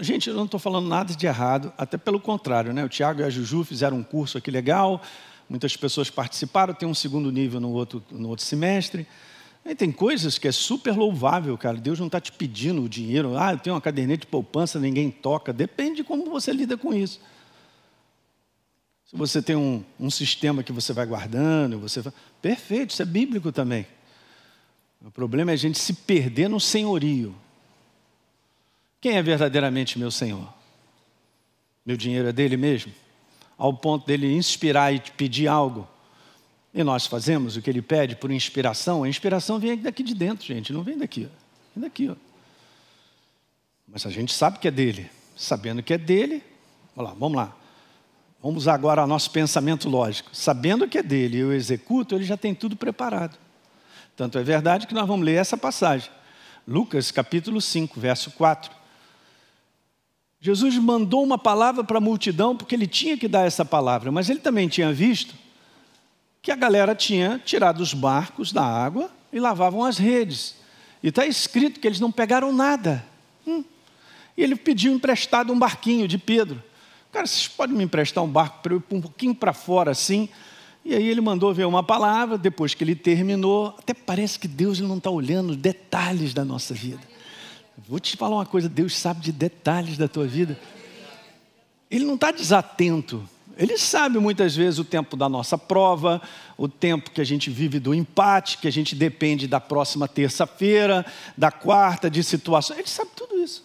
[0.00, 2.82] Gente, eu não estou falando nada de errado, até pelo contrário, né?
[2.82, 5.02] O Tiago e a Juju fizeram um curso aqui legal,
[5.50, 9.06] muitas pessoas participaram, tem um segundo nível no outro, no outro semestre.
[9.64, 11.78] E tem coisas que é super louvável, cara.
[11.78, 13.36] Deus não está te pedindo o dinheiro.
[13.36, 15.52] Ah, eu tenho uma caderneta de poupança, ninguém toca.
[15.52, 17.18] Depende de como você lida com isso.
[19.06, 22.12] Se você tem um, um sistema que você vai guardando, você vai...
[22.42, 23.86] perfeito, isso é bíblico também.
[25.02, 27.34] O problema é a gente se perder no senhorio.
[29.00, 30.52] Quem é verdadeiramente meu Senhor?
[31.86, 32.92] Meu dinheiro é dele mesmo?
[33.56, 35.88] Ao ponto dele inspirar e te pedir algo
[36.74, 39.04] e nós fazemos o que ele pede por inspiração.
[39.04, 41.28] A inspiração vem daqui de dentro, gente, não vem daqui.
[41.74, 42.08] Vem daqui.
[42.08, 42.16] Ó.
[43.86, 45.08] Mas a gente sabe que é dele.
[45.36, 46.42] Sabendo que é dele,
[46.96, 47.56] vamos lá, vamos lá.
[48.42, 50.30] Vamos usar agora nosso pensamento lógico.
[50.32, 53.38] Sabendo que é dele, eu executo, ele já tem tudo preparado.
[54.16, 56.10] Tanto é verdade que nós vamos ler essa passagem.
[56.66, 58.70] Lucas capítulo 5, verso 4.
[60.40, 64.28] Jesus mandou uma palavra para a multidão porque ele tinha que dar essa palavra, mas
[64.28, 65.43] ele também tinha visto
[66.44, 70.56] que a galera tinha tirado os barcos da água e lavavam as redes.
[71.02, 73.02] E está escrito que eles não pegaram nada.
[73.46, 73.64] Hum.
[74.36, 76.62] E ele pediu emprestado um barquinho de Pedro.
[77.10, 80.28] Cara, vocês podem me emprestar um barco para eu ir um pouquinho para fora assim?
[80.84, 84.78] E aí ele mandou ver uma palavra, depois que ele terminou, até parece que Deus
[84.80, 87.00] não está olhando detalhes da nossa vida.
[87.88, 90.60] Vou te falar uma coisa, Deus sabe de detalhes da tua vida.
[91.90, 93.26] Ele não está desatento.
[93.56, 96.20] Ele sabe muitas vezes o tempo da nossa prova,
[96.56, 101.06] o tempo que a gente vive do empate, que a gente depende da próxima terça-feira,
[101.36, 102.78] da quarta, de situações.
[102.80, 103.64] Ele sabe tudo isso.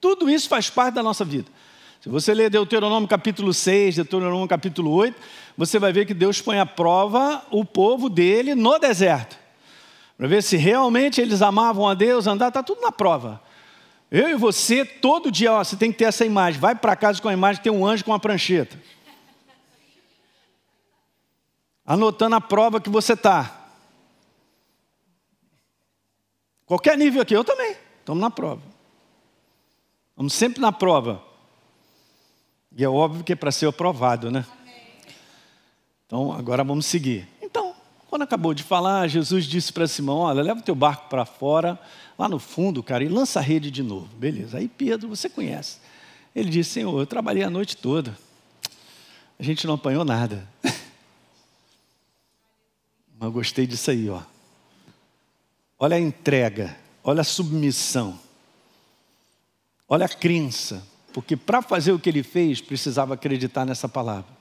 [0.00, 1.50] Tudo isso faz parte da nossa vida.
[2.00, 5.20] Se você ler Deuteronômio capítulo 6, Deuteronômio capítulo 8,
[5.56, 9.36] você vai ver que Deus põe à prova o povo dele no deserto.
[10.16, 13.42] Para ver se realmente eles amavam a Deus, andar, está tudo na prova.
[14.10, 16.60] Eu e você, todo dia, ó, você tem que ter essa imagem.
[16.60, 18.80] Vai para casa com a imagem, tem um anjo com uma prancheta.
[21.84, 23.68] Anotando a prova que você está.
[26.64, 27.76] Qualquer nível aqui, eu também.
[28.00, 28.62] Estamos na prova.
[30.10, 31.22] Estamos sempre na prova.
[32.76, 34.44] E é óbvio que é para ser aprovado, né?
[36.06, 37.28] Então, agora vamos seguir.
[38.16, 41.78] Quando acabou de falar, Jesus disse para Simão: Olha, leva o teu barco para fora
[42.18, 44.06] lá no fundo, cara, e lança a rede de novo.
[44.16, 44.56] Beleza.
[44.56, 45.76] Aí Pedro, você conhece.
[46.34, 48.16] Ele disse: Senhor, eu trabalhei a noite toda.
[49.38, 50.48] A gente não apanhou nada.
[53.20, 54.22] Mas gostei disso aí, ó.
[55.78, 56.74] Olha a entrega,
[57.04, 58.18] olha a submissão,
[59.86, 64.34] olha a crença, porque para fazer o que ele fez, precisava acreditar nessa palavra.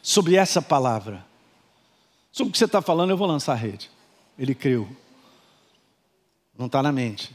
[0.00, 1.25] Sobre essa palavra.
[2.36, 3.90] Sobre o que você está falando, eu vou lançar a rede.
[4.38, 4.86] Ele creu.
[6.58, 7.34] Não está na mente.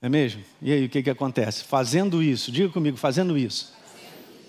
[0.00, 0.44] É mesmo?
[0.62, 1.64] E aí o que, que acontece?
[1.64, 3.74] Fazendo isso, diga comigo, fazendo isso.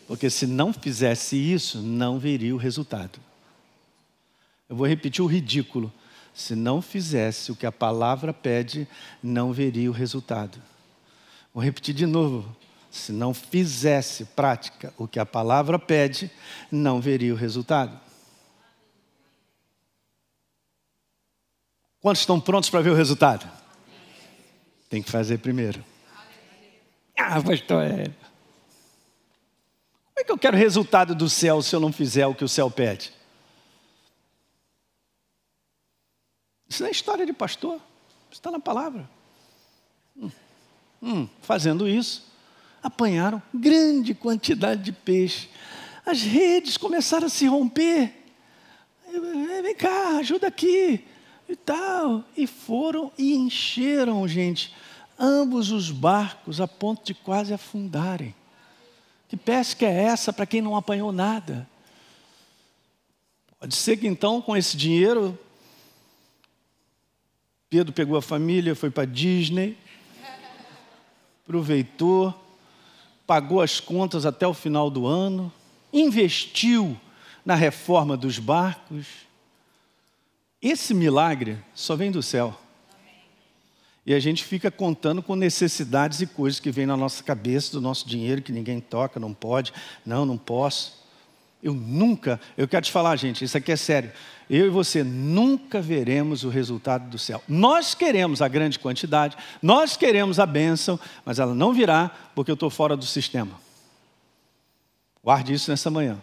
[0.07, 3.19] Porque se não fizesse isso, não veria o resultado.
[4.69, 5.91] Eu vou repetir o ridículo.
[6.31, 8.87] Se não fizesse o que a palavra pede,
[9.23, 10.61] não veria o resultado.
[11.51, 12.55] Vou repetir de novo.
[12.91, 16.29] Se não fizesse prática o que a palavra pede,
[16.71, 18.05] não veria o resultado.
[22.05, 23.51] Quantos estão prontos para ver o resultado?
[24.91, 25.83] Tem que fazer primeiro.
[27.17, 28.03] Ah, pastor, é.
[28.03, 28.15] Como
[30.19, 32.69] é que eu quero resultado do céu se eu não fizer o que o céu
[32.69, 33.11] pede?
[36.69, 37.77] Isso não é história de pastor,
[38.29, 39.09] isso está na palavra.
[40.15, 40.29] Hum,
[41.01, 42.31] hum, fazendo isso,
[42.83, 45.49] apanharam grande quantidade de peixe.
[46.05, 48.13] As redes começaram a se romper.
[49.63, 51.03] Vem cá, ajuda aqui
[51.47, 52.23] e tal.
[52.35, 54.73] E foram e encheram, gente,
[55.17, 58.33] ambos os barcos a ponto de quase afundarem.
[59.27, 61.67] Que pesca é essa para quem não apanhou nada?
[63.59, 65.37] Pode ser que então, com esse dinheiro,
[67.69, 69.77] Pedro pegou a família, foi para Disney,
[71.43, 72.33] aproveitou,
[73.25, 75.51] pagou as contas até o final do ano,
[75.91, 76.99] investiu
[77.43, 79.07] na reforma dos barcos,
[80.69, 82.59] esse milagre só vem do céu.
[84.05, 87.81] E a gente fica contando com necessidades e coisas que vêm na nossa cabeça, do
[87.81, 89.73] nosso dinheiro, que ninguém toca, não pode,
[90.05, 91.03] não, não posso.
[91.63, 94.11] Eu nunca, eu quero te falar, gente, isso aqui é sério.
[94.47, 97.41] Eu e você nunca veremos o resultado do céu.
[97.47, 102.55] Nós queremos a grande quantidade, nós queremos a bênção, mas ela não virá porque eu
[102.55, 103.59] estou fora do sistema.
[105.23, 106.21] Guarde isso nessa manhã.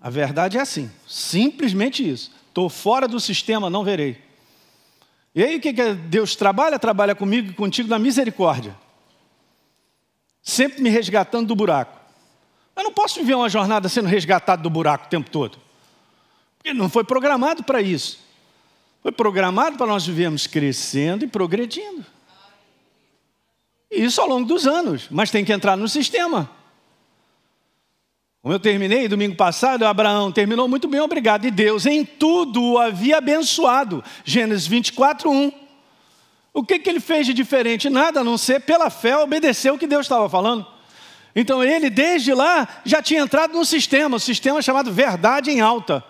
[0.00, 2.41] A verdade é assim, simplesmente isso.
[2.52, 4.22] Estou fora do sistema, não verei.
[5.34, 6.78] E aí o que, que Deus trabalha?
[6.78, 8.76] Trabalha comigo e contigo na misericórdia.
[10.42, 11.98] Sempre me resgatando do buraco.
[12.76, 15.56] Eu não posso viver uma jornada sendo resgatado do buraco o tempo todo.
[16.58, 18.18] Porque não foi programado para isso.
[19.00, 22.04] Foi programado para nós vivermos crescendo e progredindo.
[23.90, 26.50] E isso ao longo dos anos, mas tem que entrar no sistema.
[28.42, 31.44] Como eu terminei domingo passado, Abraão terminou muito bem, obrigado.
[31.44, 34.02] E Deus em tudo o havia abençoado.
[34.24, 35.52] Gênesis 24, 1.
[36.52, 37.88] O que, que ele fez de diferente?
[37.88, 40.66] Nada, a não ser pela fé obedecer o que Deus estava falando.
[41.36, 46.04] Então ele, desde lá, já tinha entrado no sistema, o sistema chamado verdade em alta,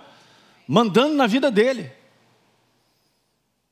[0.67, 1.93] mandando na vida dele.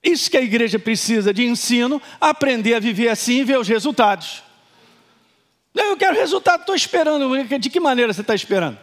[0.02, 4.49] Isso que a igreja precisa de ensino, aprender a viver assim e ver os resultados.
[5.74, 7.28] Eu quero resultado, estou esperando.
[7.58, 8.78] De que maneira você está esperando?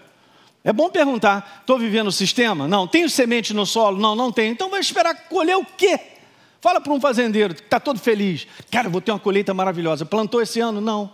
[0.64, 2.68] É bom perguntar: estou vivendo o sistema?
[2.68, 2.88] Não.
[2.88, 3.98] Tenho semente no solo?
[3.98, 4.52] Não, não tenho.
[4.52, 6.00] Então vai esperar colher o quê?
[6.60, 8.48] Fala para um fazendeiro que está todo feliz.
[8.72, 10.06] Cara, vou ter uma colheita maravilhosa.
[10.06, 10.82] Plantou esse ano?
[10.82, 11.12] Não.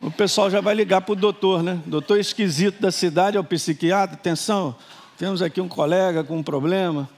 [0.00, 1.80] O pessoal já vai ligar para o doutor, né?
[1.84, 4.14] Doutor esquisito da cidade, é o psiquiatra.
[4.14, 4.76] Atenção,
[5.16, 7.10] temos aqui um colega com um problema,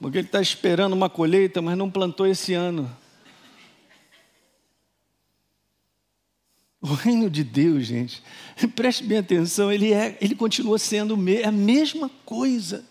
[0.00, 2.90] porque ele está esperando uma colheita, mas não plantou esse ano.
[6.80, 8.22] O reino de Deus, gente,
[8.76, 11.14] preste bem atenção, ele, é, ele continua sendo
[11.44, 12.84] a mesma coisa.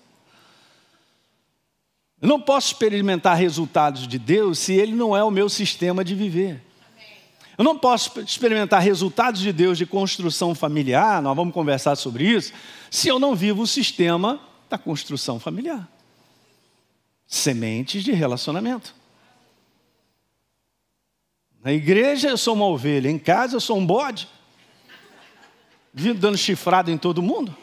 [2.21, 6.15] Eu não posso experimentar resultados de Deus se ele não é o meu sistema de
[6.15, 6.61] viver.
[7.57, 12.51] Eu não posso experimentar resultados de Deus de construção familiar, nós vamos conversar sobre isso,
[12.91, 15.87] se eu não vivo o sistema da construção familiar.
[17.27, 18.93] Sementes de relacionamento.
[21.65, 24.29] Na igreja eu sou uma ovelha, em casa eu sou um bode.
[25.91, 27.57] Vindo dando chifrada em todo mundo.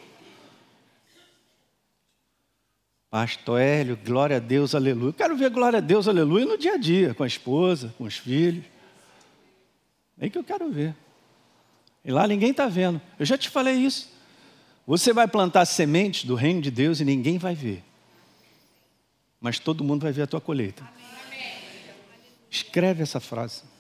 [3.09, 5.11] Pastor Hélio, glória a Deus, aleluia.
[5.11, 8.03] Eu quero ver glória a Deus, aleluia no dia a dia, com a esposa, com
[8.03, 8.65] os filhos.
[10.19, 10.97] É que eu quero ver.
[12.05, 13.01] E lá ninguém está vendo.
[13.21, 14.11] Eu já te falei isso.
[14.85, 17.85] Você vai plantar sementes do reino de Deus e ninguém vai ver.
[19.41, 20.83] Mas todo mundo vai ver a tua colheita.
[22.51, 23.71] Escreve essa frase.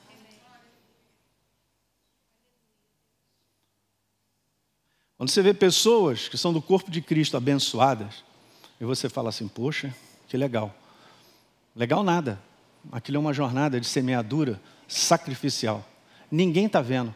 [5.22, 8.24] Quando você vê pessoas que são do corpo de Cristo abençoadas,
[8.80, 9.94] e você fala assim: Poxa,
[10.26, 10.74] que legal.
[11.76, 12.42] Legal nada.
[12.90, 15.88] Aquilo é uma jornada de semeadura sacrificial.
[16.28, 17.14] Ninguém está vendo,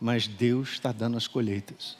[0.00, 1.96] mas Deus está dando as colheitas.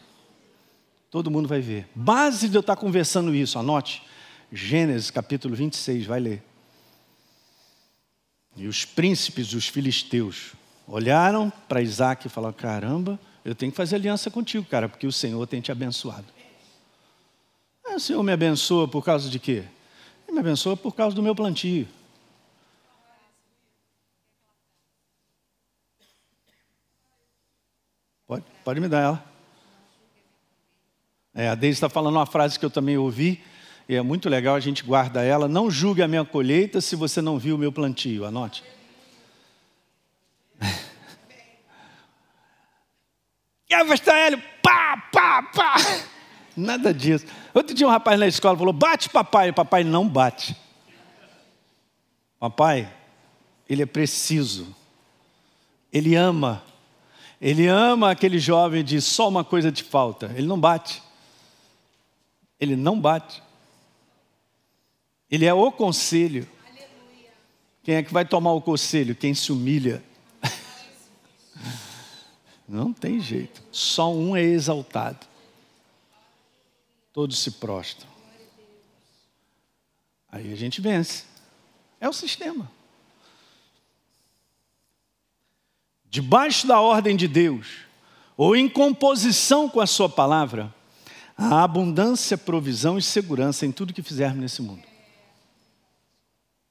[1.11, 1.89] Todo mundo vai ver.
[1.93, 4.05] Base de eu estar tá conversando isso, anote.
[4.53, 6.43] Gênesis capítulo 26, vai ler.
[8.57, 10.53] E os príncipes dos filisteus
[10.87, 13.19] olharam para Isaac e falaram: Caramba,
[13.49, 16.27] eu tenho que fazer aliança contigo, cara, porque o Senhor tem te abençoado.
[17.83, 19.65] Ah, o Senhor me abençoa por causa de quê?
[20.27, 21.89] Ele me abençoa por causa do meu plantio.
[28.27, 29.25] Pode, pode me dar ela.
[31.35, 33.43] É, a Deise está falando uma frase que eu também ouvi,
[33.89, 35.49] e é muito legal, a gente guarda ela.
[35.49, 38.27] Não julgue a minha colheita se você não viu o meu plantio.
[38.27, 38.63] Anote.
[43.69, 45.75] E pastor Hélio, pá, pá, pá.
[46.57, 47.27] Nada disso.
[47.53, 49.51] Outro dia um rapaz na escola falou, bate papai.
[49.51, 50.57] O papai não bate.
[52.39, 52.93] Papai,
[53.69, 54.75] ele é preciso.
[55.93, 56.65] Ele ama.
[57.41, 60.33] Ele ama aquele jovem de só uma coisa te falta.
[60.35, 61.03] Ele não bate.
[62.59, 63.43] Ele não bate.
[65.31, 66.49] Ele é o conselho.
[67.83, 69.15] Quem é que vai tomar o conselho?
[69.15, 70.03] Quem se humilha.
[72.69, 73.63] Não tem jeito.
[73.73, 75.27] Só um é exaltado.
[77.13, 78.09] Todos se prostram.
[80.31, 81.25] Aí a gente vence.
[81.99, 82.71] É o sistema.
[86.11, 87.79] Debaixo da ordem de Deus,
[88.37, 90.73] ou em composição com a Sua palavra,
[91.37, 94.83] há abundância, provisão e segurança em tudo que fizermos nesse mundo.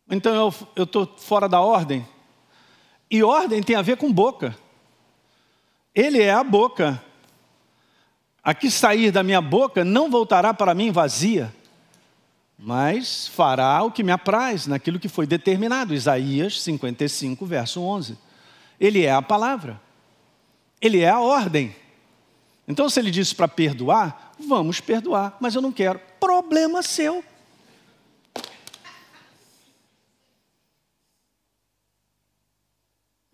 [0.10, 2.08] Então eu estou fora da ordem,
[3.10, 4.58] e ordem tem a ver com boca.
[5.94, 7.04] Ele é a boca.
[8.44, 11.54] A que sair da minha boca não voltará para mim vazia,
[12.58, 15.94] mas fará o que me apraz naquilo que foi determinado.
[15.94, 18.18] Isaías 55, verso 11.
[18.80, 19.82] Ele é a palavra.
[20.82, 21.76] Ele é a ordem.
[22.68, 26.00] Então, se ele disse para perdoar, vamos perdoar, mas eu não quero.
[26.20, 27.24] Problema seu.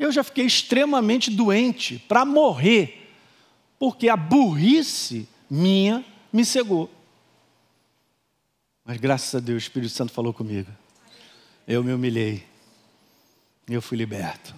[0.04, 3.10] Eu já fiquei extremamente doente para morrer,
[3.80, 6.92] porque a burrice minha me cegou.
[8.84, 10.70] Mas graças a Deus o Espírito Santo falou comigo.
[11.66, 12.46] Eu me humilhei.
[13.66, 14.54] Eu fui liberto.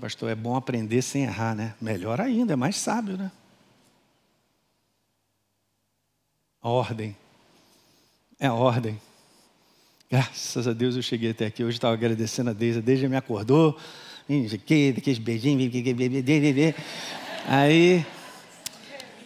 [0.00, 1.74] Pastor, é bom aprender sem errar, né?
[1.80, 3.32] Melhor ainda, é mais sábio, né?
[6.62, 7.16] A ordem.
[8.38, 9.00] É a ordem.
[10.08, 11.64] Graças a Deus eu cheguei até aqui.
[11.64, 12.78] Hoje estava agradecendo a Deise.
[12.78, 13.76] A Deise me acordou.
[14.54, 15.72] Aqueles beijinhos.
[17.44, 18.06] Aí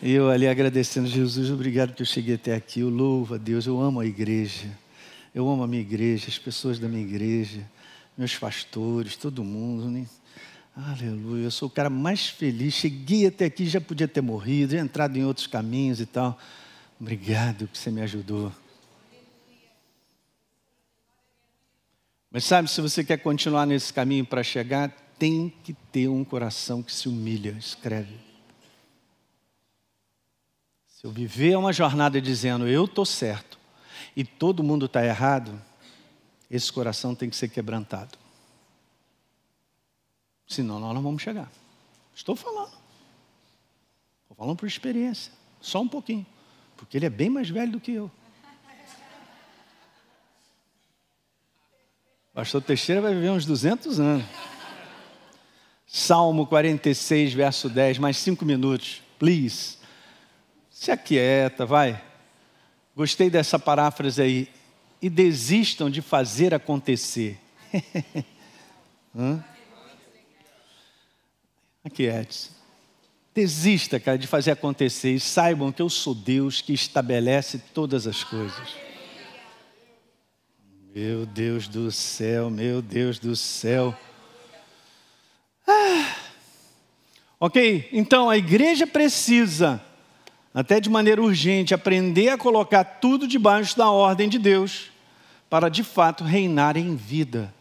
[0.03, 2.81] eu ali agradecendo, Jesus, obrigado que eu cheguei até aqui.
[2.81, 3.67] Eu louvo a Deus.
[3.67, 4.71] Eu amo a igreja.
[5.35, 7.61] Eu amo a minha igreja, as pessoas da minha igreja,
[8.17, 9.91] meus pastores, todo mundo.
[9.91, 10.07] Né?
[10.75, 11.45] Aleluia.
[11.45, 12.73] Eu sou o cara mais feliz.
[12.73, 16.39] Cheguei até aqui, já podia ter morrido, já entrado em outros caminhos e tal.
[16.99, 18.51] Obrigado que você me ajudou.
[22.31, 26.83] Mas sabe, se você quer continuar nesse caminho para chegar, tem que ter um coração
[26.83, 28.15] que se humilha, escreve.
[30.87, 33.59] Se eu viver uma jornada dizendo eu estou certo,
[34.15, 35.61] e todo mundo está errado,
[36.51, 38.19] esse coração tem que ser quebrantado.
[40.47, 41.51] Senão nós não vamos chegar.
[42.15, 42.73] Estou falando.
[44.23, 45.33] Estou falando por experiência.
[45.61, 46.27] Só um pouquinho.
[46.77, 48.11] Porque ele é bem mais velho do que eu.
[52.41, 54.25] Pastor Teixeira vai viver uns 200 anos.
[55.87, 59.77] Salmo 46, verso 10, mais cinco minutos, please.
[60.71, 62.03] Se aquieta, vai.
[62.97, 64.49] Gostei dessa paráfrase aí.
[65.03, 67.39] E desistam de fazer acontecer.
[71.85, 72.53] Aquiete-se.
[73.35, 78.25] Desista, cara, de fazer acontecer e saibam que eu sou Deus que estabelece todas as
[78.25, 78.90] coisas.
[80.93, 83.97] Meu Deus do céu, meu Deus do céu.
[85.65, 86.17] Ah.
[87.39, 89.81] Ok, então a igreja precisa,
[90.53, 94.91] até de maneira urgente, aprender a colocar tudo debaixo da ordem de Deus,
[95.49, 97.55] para de fato reinar em vida.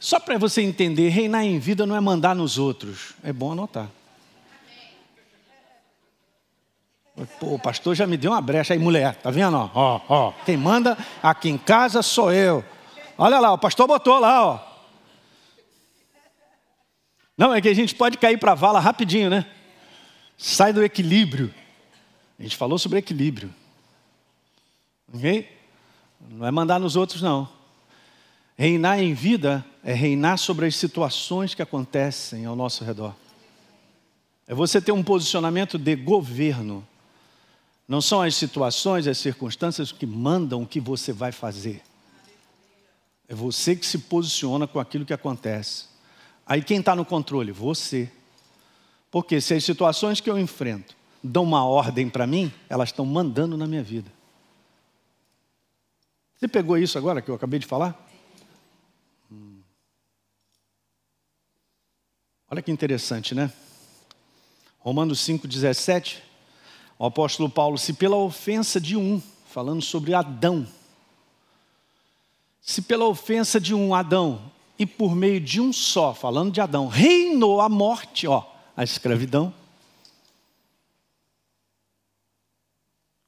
[0.00, 3.12] Só para você entender, reinar em vida não é mandar nos outros.
[3.22, 3.90] É bom anotar.
[7.38, 9.16] Pô, o pastor já me deu uma brecha aí, mulher.
[9.16, 9.56] Tá vendo?
[9.74, 10.32] Ó, ó.
[10.44, 12.64] Quem manda aqui em casa sou eu.
[13.18, 14.60] Olha lá, o pastor botou lá, ó.
[17.36, 19.46] Não, é que a gente pode cair para a vala rapidinho, né?
[20.36, 21.52] Sai do equilíbrio.
[22.38, 23.54] A gente falou sobre equilíbrio.
[25.12, 25.48] Ok?
[26.30, 27.48] Não é mandar nos outros, não.
[28.56, 33.14] Reinar em vida é reinar sobre as situações que acontecem ao nosso redor.
[34.46, 36.86] É você ter um posicionamento de governo.
[37.86, 41.82] Não são as situações, as circunstâncias que mandam o que você vai fazer.
[43.28, 45.86] É você que se posiciona com aquilo que acontece.
[46.46, 47.52] Aí quem está no controle?
[47.52, 48.10] Você.
[49.10, 53.56] Porque se as situações que eu enfrento dão uma ordem para mim, elas estão mandando
[53.56, 54.10] na minha vida.
[56.36, 58.08] Você pegou isso agora que eu acabei de falar?
[62.50, 63.50] Olha que interessante, né?
[64.78, 66.18] Romanos 5,17,
[67.02, 70.64] o apóstolo Paulo, se pela ofensa de um, falando sobre Adão,
[72.60, 76.86] se pela ofensa de um Adão e por meio de um só, falando de Adão,
[76.86, 78.44] reinou a morte, ó,
[78.76, 79.52] a escravidão.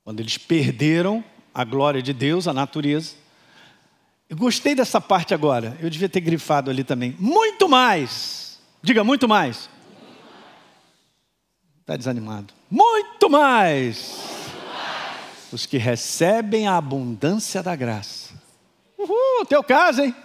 [0.05, 3.17] Quando eles perderam a glória de Deus, a natureza.
[4.29, 7.17] Eu gostei dessa parte agora, eu devia ter grifado ali também.
[7.19, 8.45] Muito mais
[8.85, 9.71] Diga muito mais.
[11.85, 12.55] Está desanimado.
[12.71, 14.09] Muito mais.
[14.09, 15.53] muito mais.
[15.53, 18.33] Os que recebem a abundância da graça.
[18.97, 20.17] Uhul, teu caso, hein?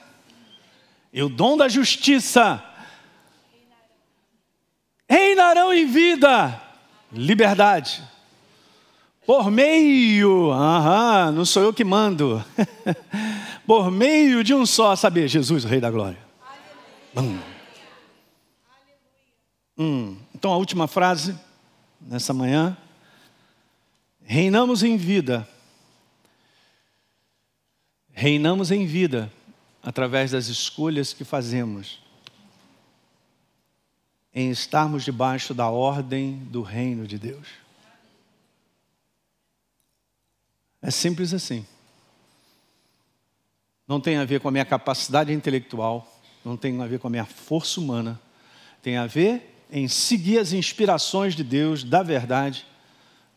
[1.12, 2.64] E o dom da justiça.
[5.10, 6.62] Reinarão em vida,
[7.12, 8.02] liberdade.
[9.26, 12.42] Por meio, aham, não sou eu que mando.
[13.68, 16.20] Por meio de um só, saber, Jesus, o Rei da Glória.
[17.18, 17.38] Hum.
[19.78, 21.38] Hum, então, a última frase
[22.02, 22.78] nessa manhã.
[24.24, 25.48] Reinamos em vida.
[28.12, 29.32] Reinamos em vida
[29.82, 32.02] através das escolhas que fazemos
[34.34, 37.48] em estarmos debaixo da ordem do reino de Deus.
[40.82, 41.66] É simples assim.
[43.88, 46.08] Não tem a ver com a minha capacidade intelectual,
[46.46, 48.22] não tem a ver com a minha força humana,
[48.82, 52.66] tem a ver em seguir as inspirações de Deus, da verdade,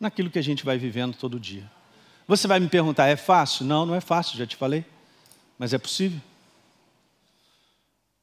[0.01, 1.71] naquilo que a gente vai vivendo todo dia.
[2.27, 3.65] Você vai me perguntar, é fácil?
[3.65, 4.85] Não, não é fácil, já te falei.
[5.59, 6.21] Mas é possível.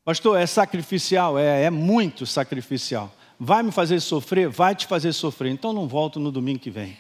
[0.03, 1.38] Pastor, é sacrificial?
[1.38, 3.14] É, é muito sacrificial.
[3.39, 4.49] Vai me fazer sofrer?
[4.49, 5.51] Vai te fazer sofrer.
[5.51, 6.97] Então não volto no domingo que vem.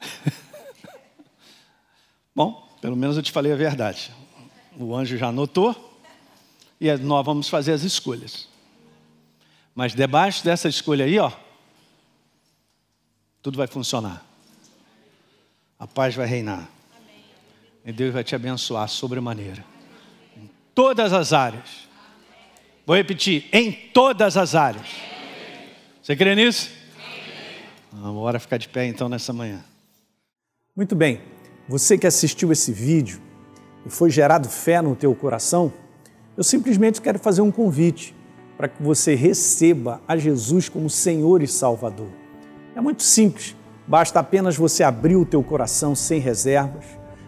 [2.34, 4.12] Bom, pelo menos eu te falei a verdade.
[4.78, 6.00] O anjo já anotou
[6.80, 8.48] e nós vamos fazer as escolhas.
[9.76, 11.30] Mas debaixo dessa escolha aí, ó,
[13.42, 14.24] tudo vai funcionar.
[15.78, 16.66] A paz vai reinar.
[17.84, 19.62] E Deus vai te abençoar sobremaneira.
[20.34, 21.86] Em todas as áreas.
[22.86, 24.88] Vou repetir, em todas as áreas.
[26.02, 26.70] Você crê nisso?
[27.92, 29.62] Vamos embora ficar de pé então nessa manhã.
[30.74, 31.20] Muito bem.
[31.68, 33.20] Você que assistiu esse vídeo
[33.84, 35.70] e foi gerado fé no teu coração,
[36.34, 38.15] eu simplesmente quero fazer um convite
[38.56, 42.08] para que você receba a Jesus como Senhor e Salvador.
[42.74, 43.54] É muito simples,
[43.86, 46.84] basta apenas você abrir o teu coração sem reservas,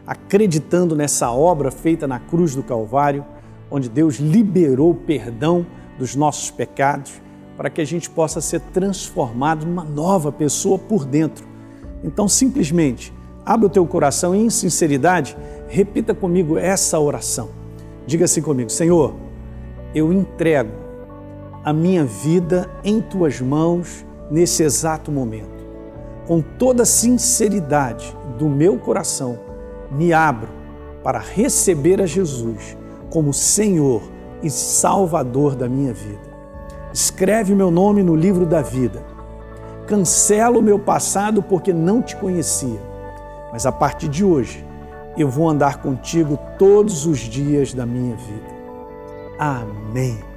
[0.07, 3.25] acreditando nessa obra feita na cruz do Calvário,
[3.71, 5.67] onde Deus liberou o perdão
[5.99, 7.21] dos nossos pecados,
[7.57, 11.45] para que a gente possa ser transformado numa nova pessoa por dentro
[12.05, 13.13] Então, simplesmente,
[13.45, 17.51] abra o teu coração e, em sinceridade, repita comigo essa oração.
[18.07, 19.15] Diga assim comigo: Senhor,
[19.93, 20.88] eu entrego
[21.65, 25.67] a minha vida em tuas mãos nesse exato momento.
[26.27, 29.39] Com toda a sinceridade do meu coração,
[29.91, 30.49] me abro
[31.03, 32.77] para receber a Jesus
[33.11, 34.03] como Senhor
[34.43, 36.29] e Salvador da minha vida.
[36.93, 39.05] Escreve meu nome no livro da vida.
[39.87, 42.81] Cancela o meu passado porque não te conhecia,
[43.51, 44.65] mas a partir de hoje
[45.17, 48.59] eu vou andar contigo todos os dias da minha vida.
[49.39, 50.28] Amém.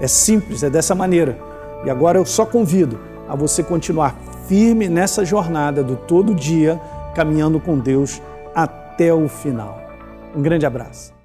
[0.00, 1.38] É simples, é dessa maneira.
[1.84, 6.80] E agora eu só convido a você continuar firme nessa jornada do todo dia,
[7.14, 8.22] caminhando com Deus
[8.54, 9.80] até o final.
[10.34, 11.17] Um grande abraço.